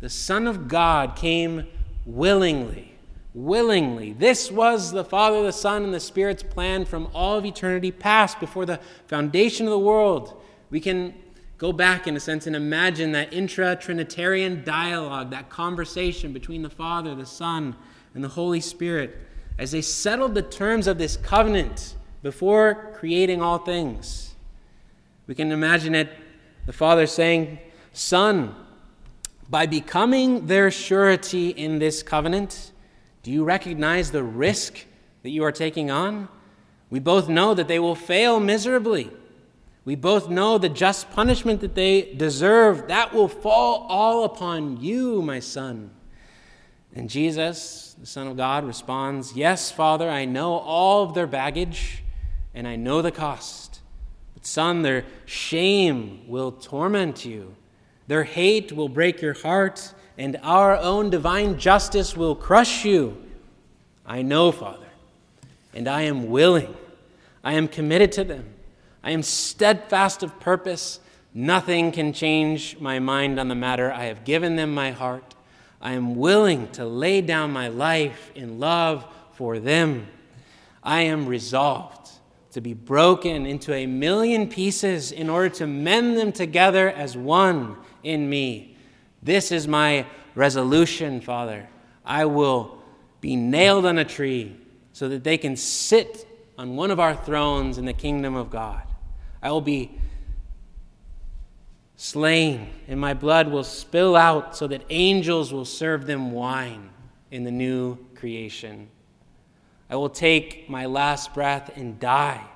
The 0.00 0.10
Son 0.10 0.46
of 0.46 0.68
God 0.68 1.16
came 1.16 1.66
willingly 2.04 2.95
willingly. 3.36 4.14
This 4.14 4.50
was 4.50 4.90
the 4.92 5.04
Father, 5.04 5.42
the 5.42 5.52
Son, 5.52 5.84
and 5.84 5.92
the 5.92 6.00
Spirit's 6.00 6.42
plan 6.42 6.86
from 6.86 7.08
all 7.14 7.36
of 7.36 7.44
eternity 7.44 7.92
past, 7.92 8.40
before 8.40 8.64
the 8.64 8.80
foundation 9.06 9.66
of 9.66 9.70
the 9.70 9.78
world. 9.78 10.42
We 10.70 10.80
can 10.80 11.14
go 11.58 11.70
back, 11.70 12.06
in 12.06 12.16
a 12.16 12.20
sense, 12.20 12.46
and 12.46 12.56
imagine 12.56 13.12
that 13.12 13.32
intra 13.32 13.76
Trinitarian 13.76 14.64
dialogue, 14.64 15.30
that 15.30 15.50
conversation 15.50 16.32
between 16.32 16.62
the 16.62 16.70
Father, 16.70 17.14
the 17.14 17.26
Son, 17.26 17.76
and 18.14 18.24
the 18.24 18.28
Holy 18.28 18.60
Spirit 18.60 19.18
as 19.58 19.70
they 19.70 19.82
settled 19.82 20.34
the 20.34 20.42
terms 20.42 20.86
of 20.86 20.98
this 20.98 21.16
covenant 21.16 21.94
before 22.22 22.92
creating 22.94 23.40
all 23.40 23.58
things. 23.58 24.34
We 25.26 25.34
can 25.34 25.52
imagine 25.52 25.94
it, 25.94 26.10
the 26.66 26.72
Father 26.72 27.06
saying, 27.06 27.58
Son, 27.92 28.54
by 29.48 29.66
becoming 29.66 30.46
their 30.46 30.70
surety 30.70 31.50
in 31.50 31.78
this 31.78 32.02
covenant, 32.02 32.72
do 33.26 33.32
you 33.32 33.42
recognize 33.42 34.12
the 34.12 34.22
risk 34.22 34.86
that 35.24 35.30
you 35.30 35.42
are 35.42 35.50
taking 35.50 35.90
on? 35.90 36.28
We 36.90 37.00
both 37.00 37.28
know 37.28 37.54
that 37.54 37.66
they 37.66 37.80
will 37.80 37.96
fail 37.96 38.38
miserably. 38.38 39.10
We 39.84 39.96
both 39.96 40.28
know 40.28 40.58
the 40.58 40.68
just 40.68 41.10
punishment 41.10 41.60
that 41.62 41.74
they 41.74 42.14
deserve, 42.14 42.86
that 42.86 43.12
will 43.12 43.26
fall 43.26 43.84
all 43.88 44.22
upon 44.22 44.80
you, 44.80 45.22
my 45.22 45.40
son. 45.40 45.90
And 46.94 47.10
Jesus, 47.10 47.96
the 47.98 48.06
Son 48.06 48.28
of 48.28 48.36
God, 48.36 48.64
responds, 48.64 49.34
Yes, 49.34 49.72
Father, 49.72 50.08
I 50.08 50.24
know 50.24 50.52
all 50.58 51.02
of 51.02 51.14
their 51.14 51.26
baggage, 51.26 52.04
and 52.54 52.68
I 52.68 52.76
know 52.76 53.02
the 53.02 53.10
cost. 53.10 53.80
But, 54.34 54.46
son, 54.46 54.82
their 54.82 55.04
shame 55.24 56.28
will 56.28 56.52
torment 56.52 57.24
you, 57.24 57.56
their 58.06 58.22
hate 58.22 58.70
will 58.70 58.88
break 58.88 59.20
your 59.20 59.34
heart, 59.34 59.94
and 60.18 60.38
our 60.42 60.76
own 60.76 61.10
divine 61.10 61.58
justice 61.58 62.16
will 62.16 62.34
crush 62.34 62.84
you. 62.84 63.22
I 64.06 64.22
know, 64.22 64.52
Father, 64.52 64.86
and 65.74 65.88
I 65.88 66.02
am 66.02 66.30
willing. 66.30 66.74
I 67.42 67.54
am 67.54 67.68
committed 67.68 68.12
to 68.12 68.24
them. 68.24 68.44
I 69.02 69.10
am 69.10 69.22
steadfast 69.22 70.22
of 70.22 70.38
purpose. 70.40 71.00
Nothing 71.34 71.92
can 71.92 72.12
change 72.12 72.78
my 72.80 72.98
mind 72.98 73.38
on 73.38 73.48
the 73.48 73.54
matter. 73.54 73.92
I 73.92 74.04
have 74.04 74.24
given 74.24 74.56
them 74.56 74.74
my 74.74 74.90
heart. 74.90 75.34
I 75.80 75.92
am 75.92 76.16
willing 76.16 76.68
to 76.72 76.84
lay 76.84 77.20
down 77.20 77.52
my 77.52 77.68
life 77.68 78.32
in 78.34 78.58
love 78.58 79.06
for 79.32 79.58
them. 79.58 80.06
I 80.82 81.02
am 81.02 81.26
resolved 81.26 82.10
to 82.52 82.60
be 82.60 82.72
broken 82.72 83.44
into 83.44 83.74
a 83.74 83.86
million 83.86 84.48
pieces 84.48 85.12
in 85.12 85.28
order 85.28 85.50
to 85.50 85.66
mend 85.66 86.16
them 86.16 86.32
together 86.32 86.88
as 86.88 87.16
one 87.16 87.76
in 88.02 88.30
me. 88.30 88.75
This 89.26 89.50
is 89.50 89.66
my 89.66 90.06
resolution, 90.36 91.20
Father. 91.20 91.68
I 92.04 92.26
will 92.26 92.78
be 93.20 93.34
nailed 93.34 93.84
on 93.84 93.98
a 93.98 94.04
tree 94.04 94.56
so 94.92 95.08
that 95.08 95.24
they 95.24 95.36
can 95.36 95.56
sit 95.56 96.28
on 96.56 96.76
one 96.76 96.92
of 96.92 97.00
our 97.00 97.16
thrones 97.16 97.76
in 97.76 97.86
the 97.86 97.92
kingdom 97.92 98.36
of 98.36 98.50
God. 98.50 98.82
I 99.42 99.50
will 99.50 99.60
be 99.60 99.98
slain, 101.96 102.70
and 102.86 103.00
my 103.00 103.14
blood 103.14 103.48
will 103.48 103.64
spill 103.64 104.14
out 104.14 104.56
so 104.56 104.68
that 104.68 104.84
angels 104.90 105.52
will 105.52 105.64
serve 105.64 106.06
them 106.06 106.30
wine 106.30 106.90
in 107.32 107.42
the 107.42 107.50
new 107.50 107.98
creation. 108.14 108.86
I 109.90 109.96
will 109.96 110.08
take 110.08 110.70
my 110.70 110.86
last 110.86 111.34
breath 111.34 111.76
and 111.76 111.98
die 111.98 112.46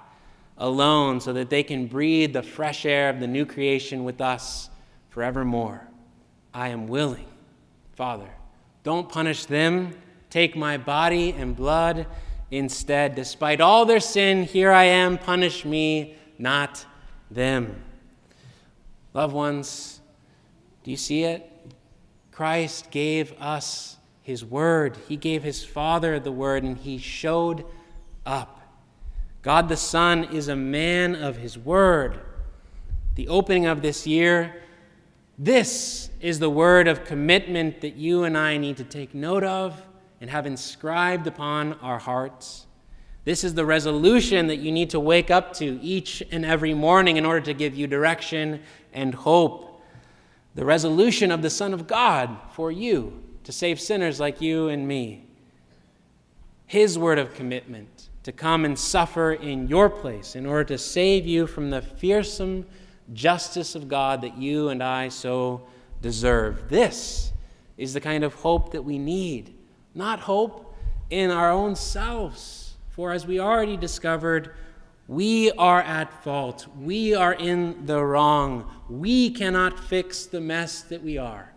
alone 0.56 1.20
so 1.20 1.33
that 1.33 1.50
they 1.50 1.64
can 1.64 1.88
breathe 1.88 2.33
the 2.33 2.44
fresh 2.44 2.87
air 2.87 3.11
of 3.11 3.18
the 3.18 3.26
new 3.26 3.44
creation 3.44 4.04
with 4.04 4.20
us 4.20 4.70
forevermore. 5.09 5.89
I 6.52 6.68
am 6.68 6.88
willing. 6.88 7.26
Father, 7.94 8.30
don't 8.82 9.08
punish 9.08 9.44
them. 9.46 9.94
Take 10.30 10.56
my 10.56 10.76
body 10.78 11.32
and 11.32 11.54
blood 11.54 12.06
instead. 12.50 13.14
Despite 13.14 13.60
all 13.60 13.84
their 13.84 14.00
sin, 14.00 14.44
here 14.44 14.72
I 14.72 14.84
am. 14.84 15.18
Punish 15.18 15.64
me, 15.64 16.16
not 16.38 16.84
them. 17.30 17.82
Loved 19.12 19.34
ones, 19.34 20.00
do 20.84 20.90
you 20.90 20.96
see 20.96 21.24
it? 21.24 21.46
Christ 22.30 22.90
gave 22.90 23.32
us 23.40 23.96
his 24.22 24.44
word. 24.44 24.96
He 25.08 25.16
gave 25.16 25.42
his 25.42 25.64
Father 25.64 26.20
the 26.20 26.32
word, 26.32 26.62
and 26.62 26.76
he 26.76 26.98
showed 26.98 27.64
up. 28.24 28.60
God 29.42 29.68
the 29.68 29.76
Son 29.76 30.24
is 30.24 30.48
a 30.48 30.56
man 30.56 31.14
of 31.16 31.36
his 31.36 31.58
word. 31.58 32.20
The 33.16 33.28
opening 33.28 33.66
of 33.66 33.82
this 33.82 34.06
year, 34.06 34.62
this 35.42 36.11
is 36.20 36.38
the 36.38 36.50
word 36.50 36.87
of 36.87 37.07
commitment 37.07 37.81
that 37.81 37.96
you 37.96 38.24
and 38.24 38.37
I 38.37 38.59
need 38.59 38.76
to 38.76 38.85
take 38.85 39.14
note 39.14 39.42
of 39.42 39.83
and 40.20 40.29
have 40.29 40.44
inscribed 40.44 41.26
upon 41.26 41.72
our 41.81 41.98
hearts. 41.98 42.66
This 43.24 43.42
is 43.42 43.55
the 43.55 43.64
resolution 43.64 44.48
that 44.48 44.57
you 44.57 44.70
need 44.70 44.90
to 44.90 45.00
wake 45.00 45.31
up 45.31 45.55
to 45.55 45.81
each 45.81 46.22
and 46.31 46.44
every 46.44 46.74
morning 46.74 47.16
in 47.16 47.24
order 47.24 47.40
to 47.40 47.55
give 47.55 47.74
you 47.74 47.87
direction 47.87 48.61
and 48.92 49.14
hope. 49.14 49.83
The 50.57 50.66
resolution 50.66 51.31
of 51.31 51.40
the 51.40 51.48
Son 51.48 51.72
of 51.72 51.87
God 51.87 52.37
for 52.53 52.70
you 52.70 53.22
to 53.44 53.50
save 53.50 53.81
sinners 53.81 54.20
like 54.20 54.42
you 54.42 54.68
and 54.68 54.87
me. 54.87 55.24
His 56.66 56.98
word 56.98 57.18
of 57.18 57.33
commitment 57.33 58.11
to 58.24 58.33
come 58.33 58.66
and 58.66 58.79
suffer 58.79 59.33
in 59.33 59.68
your 59.68 59.88
place 59.88 60.37
in 60.37 60.44
order 60.44 60.64
to 60.64 60.76
save 60.76 61.26
you 61.26 61.46
from 61.46 61.70
the 61.70 61.81
fearsome 61.81 62.66
justice 63.12 63.74
of 63.74 63.88
God 63.88 64.22
that 64.22 64.36
you 64.36 64.68
and 64.68 64.82
I 64.82 65.08
so 65.08 65.62
deserve. 66.02 66.68
This 66.68 67.32
is 67.76 67.94
the 67.94 68.00
kind 68.00 68.24
of 68.24 68.34
hope 68.34 68.72
that 68.72 68.82
we 68.82 68.98
need, 68.98 69.54
not 69.94 70.20
hope 70.20 70.74
in 71.08 71.30
our 71.30 71.50
own 71.50 71.74
selves. 71.74 72.74
For 72.90 73.12
as 73.12 73.26
we 73.26 73.40
already 73.40 73.76
discovered, 73.76 74.54
we 75.08 75.50
are 75.52 75.80
at 75.80 76.22
fault. 76.22 76.66
We 76.78 77.14
are 77.14 77.32
in 77.32 77.86
the 77.86 78.04
wrong. 78.04 78.70
We 78.88 79.30
cannot 79.30 79.78
fix 79.78 80.26
the 80.26 80.40
mess 80.40 80.82
that 80.82 81.02
we 81.02 81.18
are. 81.18 81.52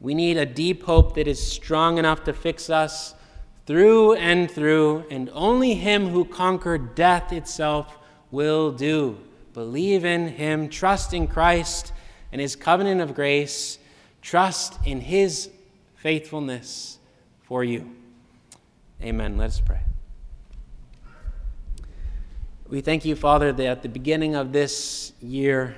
We 0.00 0.14
need 0.14 0.36
a 0.36 0.44
deep 0.44 0.82
hope 0.82 1.14
that 1.14 1.26
is 1.26 1.44
strong 1.44 1.96
enough 1.96 2.24
to 2.24 2.34
fix 2.34 2.68
us 2.68 3.14
through 3.64 4.14
and 4.14 4.50
through, 4.50 5.04
and 5.10 5.30
only 5.32 5.74
Him 5.74 6.08
who 6.08 6.24
conquered 6.24 6.94
death 6.94 7.32
itself 7.32 7.98
will 8.30 8.70
do. 8.70 9.18
Believe 9.56 10.04
in 10.04 10.28
Him, 10.28 10.68
trust 10.68 11.14
in 11.14 11.26
Christ 11.26 11.94
and 12.30 12.42
His 12.42 12.54
covenant 12.54 13.00
of 13.00 13.14
grace, 13.14 13.78
trust 14.20 14.78
in 14.84 15.00
His 15.00 15.48
faithfulness 15.94 16.98
for 17.40 17.64
you. 17.64 17.90
Amen. 19.02 19.38
Let 19.38 19.46
us 19.46 19.62
pray. 19.62 19.80
We 22.68 22.82
thank 22.82 23.06
you, 23.06 23.16
Father, 23.16 23.50
that 23.50 23.66
at 23.66 23.82
the 23.82 23.88
beginning 23.88 24.34
of 24.34 24.52
this 24.52 25.14
year, 25.22 25.74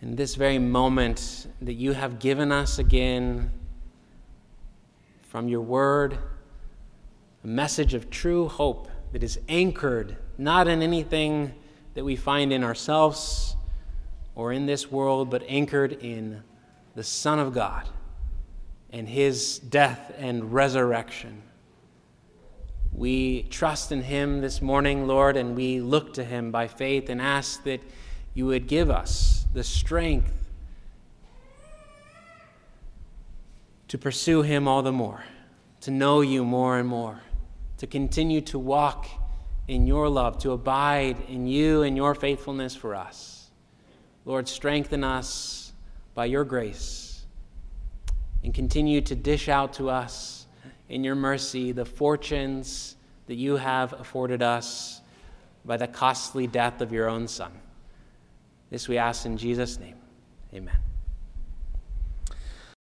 in 0.00 0.14
this 0.14 0.36
very 0.36 0.60
moment, 0.60 1.48
that 1.60 1.74
you 1.74 1.94
have 1.94 2.20
given 2.20 2.52
us 2.52 2.78
again 2.78 3.50
from 5.22 5.48
your 5.48 5.62
word 5.62 6.16
a 7.42 7.46
message 7.48 7.92
of 7.92 8.08
true 8.08 8.46
hope 8.46 8.86
that 9.10 9.24
is 9.24 9.36
anchored 9.48 10.16
not 10.38 10.68
in 10.68 10.80
anything 10.80 11.52
that 11.96 12.04
we 12.04 12.14
find 12.14 12.52
in 12.52 12.62
ourselves 12.62 13.56
or 14.34 14.52
in 14.52 14.66
this 14.66 14.92
world, 14.92 15.30
but 15.30 15.42
anchored 15.48 15.94
in 15.94 16.42
the 16.94 17.02
Son 17.02 17.40
of 17.40 17.52
God 17.52 17.88
and 18.90 19.08
his 19.08 19.58
death 19.58 20.14
and 20.18 20.52
resurrection. 20.52 21.42
We 22.92 23.42
trust 23.44 23.90
in 23.90 24.02
him 24.02 24.42
this 24.42 24.62
morning, 24.62 25.06
Lord, 25.08 25.36
and 25.36 25.56
we 25.56 25.80
look 25.80 26.14
to 26.14 26.24
him 26.24 26.52
by 26.52 26.68
faith 26.68 27.10
and 27.10 27.20
ask 27.20 27.64
that 27.64 27.80
you 28.34 28.46
would 28.46 28.68
give 28.68 28.90
us 28.90 29.46
the 29.52 29.64
strength 29.64 30.32
to 33.88 33.98
pursue 33.98 34.42
him 34.42 34.68
all 34.68 34.82
the 34.82 34.92
more, 34.92 35.24
to 35.80 35.90
know 35.90 36.20
you 36.20 36.44
more 36.44 36.78
and 36.78 36.88
more 36.88 37.22
to 37.78 37.86
continue 37.86 38.40
to 38.40 38.58
walk 38.58 39.06
in 39.68 39.86
your 39.86 40.08
love, 40.08 40.38
to 40.38 40.52
abide 40.52 41.16
in 41.28 41.46
you 41.46 41.82
and 41.82 41.96
your 41.96 42.14
faithfulness 42.14 42.74
for 42.74 42.94
us. 42.94 43.50
Lord, 44.24 44.48
strengthen 44.48 45.04
us 45.04 45.72
by 46.14 46.26
your 46.26 46.44
grace 46.44 47.26
and 48.42 48.54
continue 48.54 49.00
to 49.02 49.14
dish 49.14 49.48
out 49.48 49.72
to 49.74 49.90
us 49.90 50.46
in 50.88 51.02
your 51.02 51.14
mercy 51.14 51.72
the 51.72 51.84
fortunes 51.84 52.96
that 53.26 53.34
you 53.34 53.56
have 53.56 53.92
afforded 53.94 54.42
us 54.42 55.00
by 55.64 55.76
the 55.76 55.88
costly 55.88 56.46
death 56.46 56.80
of 56.80 56.92
your 56.92 57.08
own 57.08 57.26
Son. 57.26 57.52
This 58.70 58.88
we 58.88 58.98
ask 58.98 59.26
in 59.26 59.36
Jesus' 59.36 59.78
name. 59.78 59.96
Amen. 60.54 60.76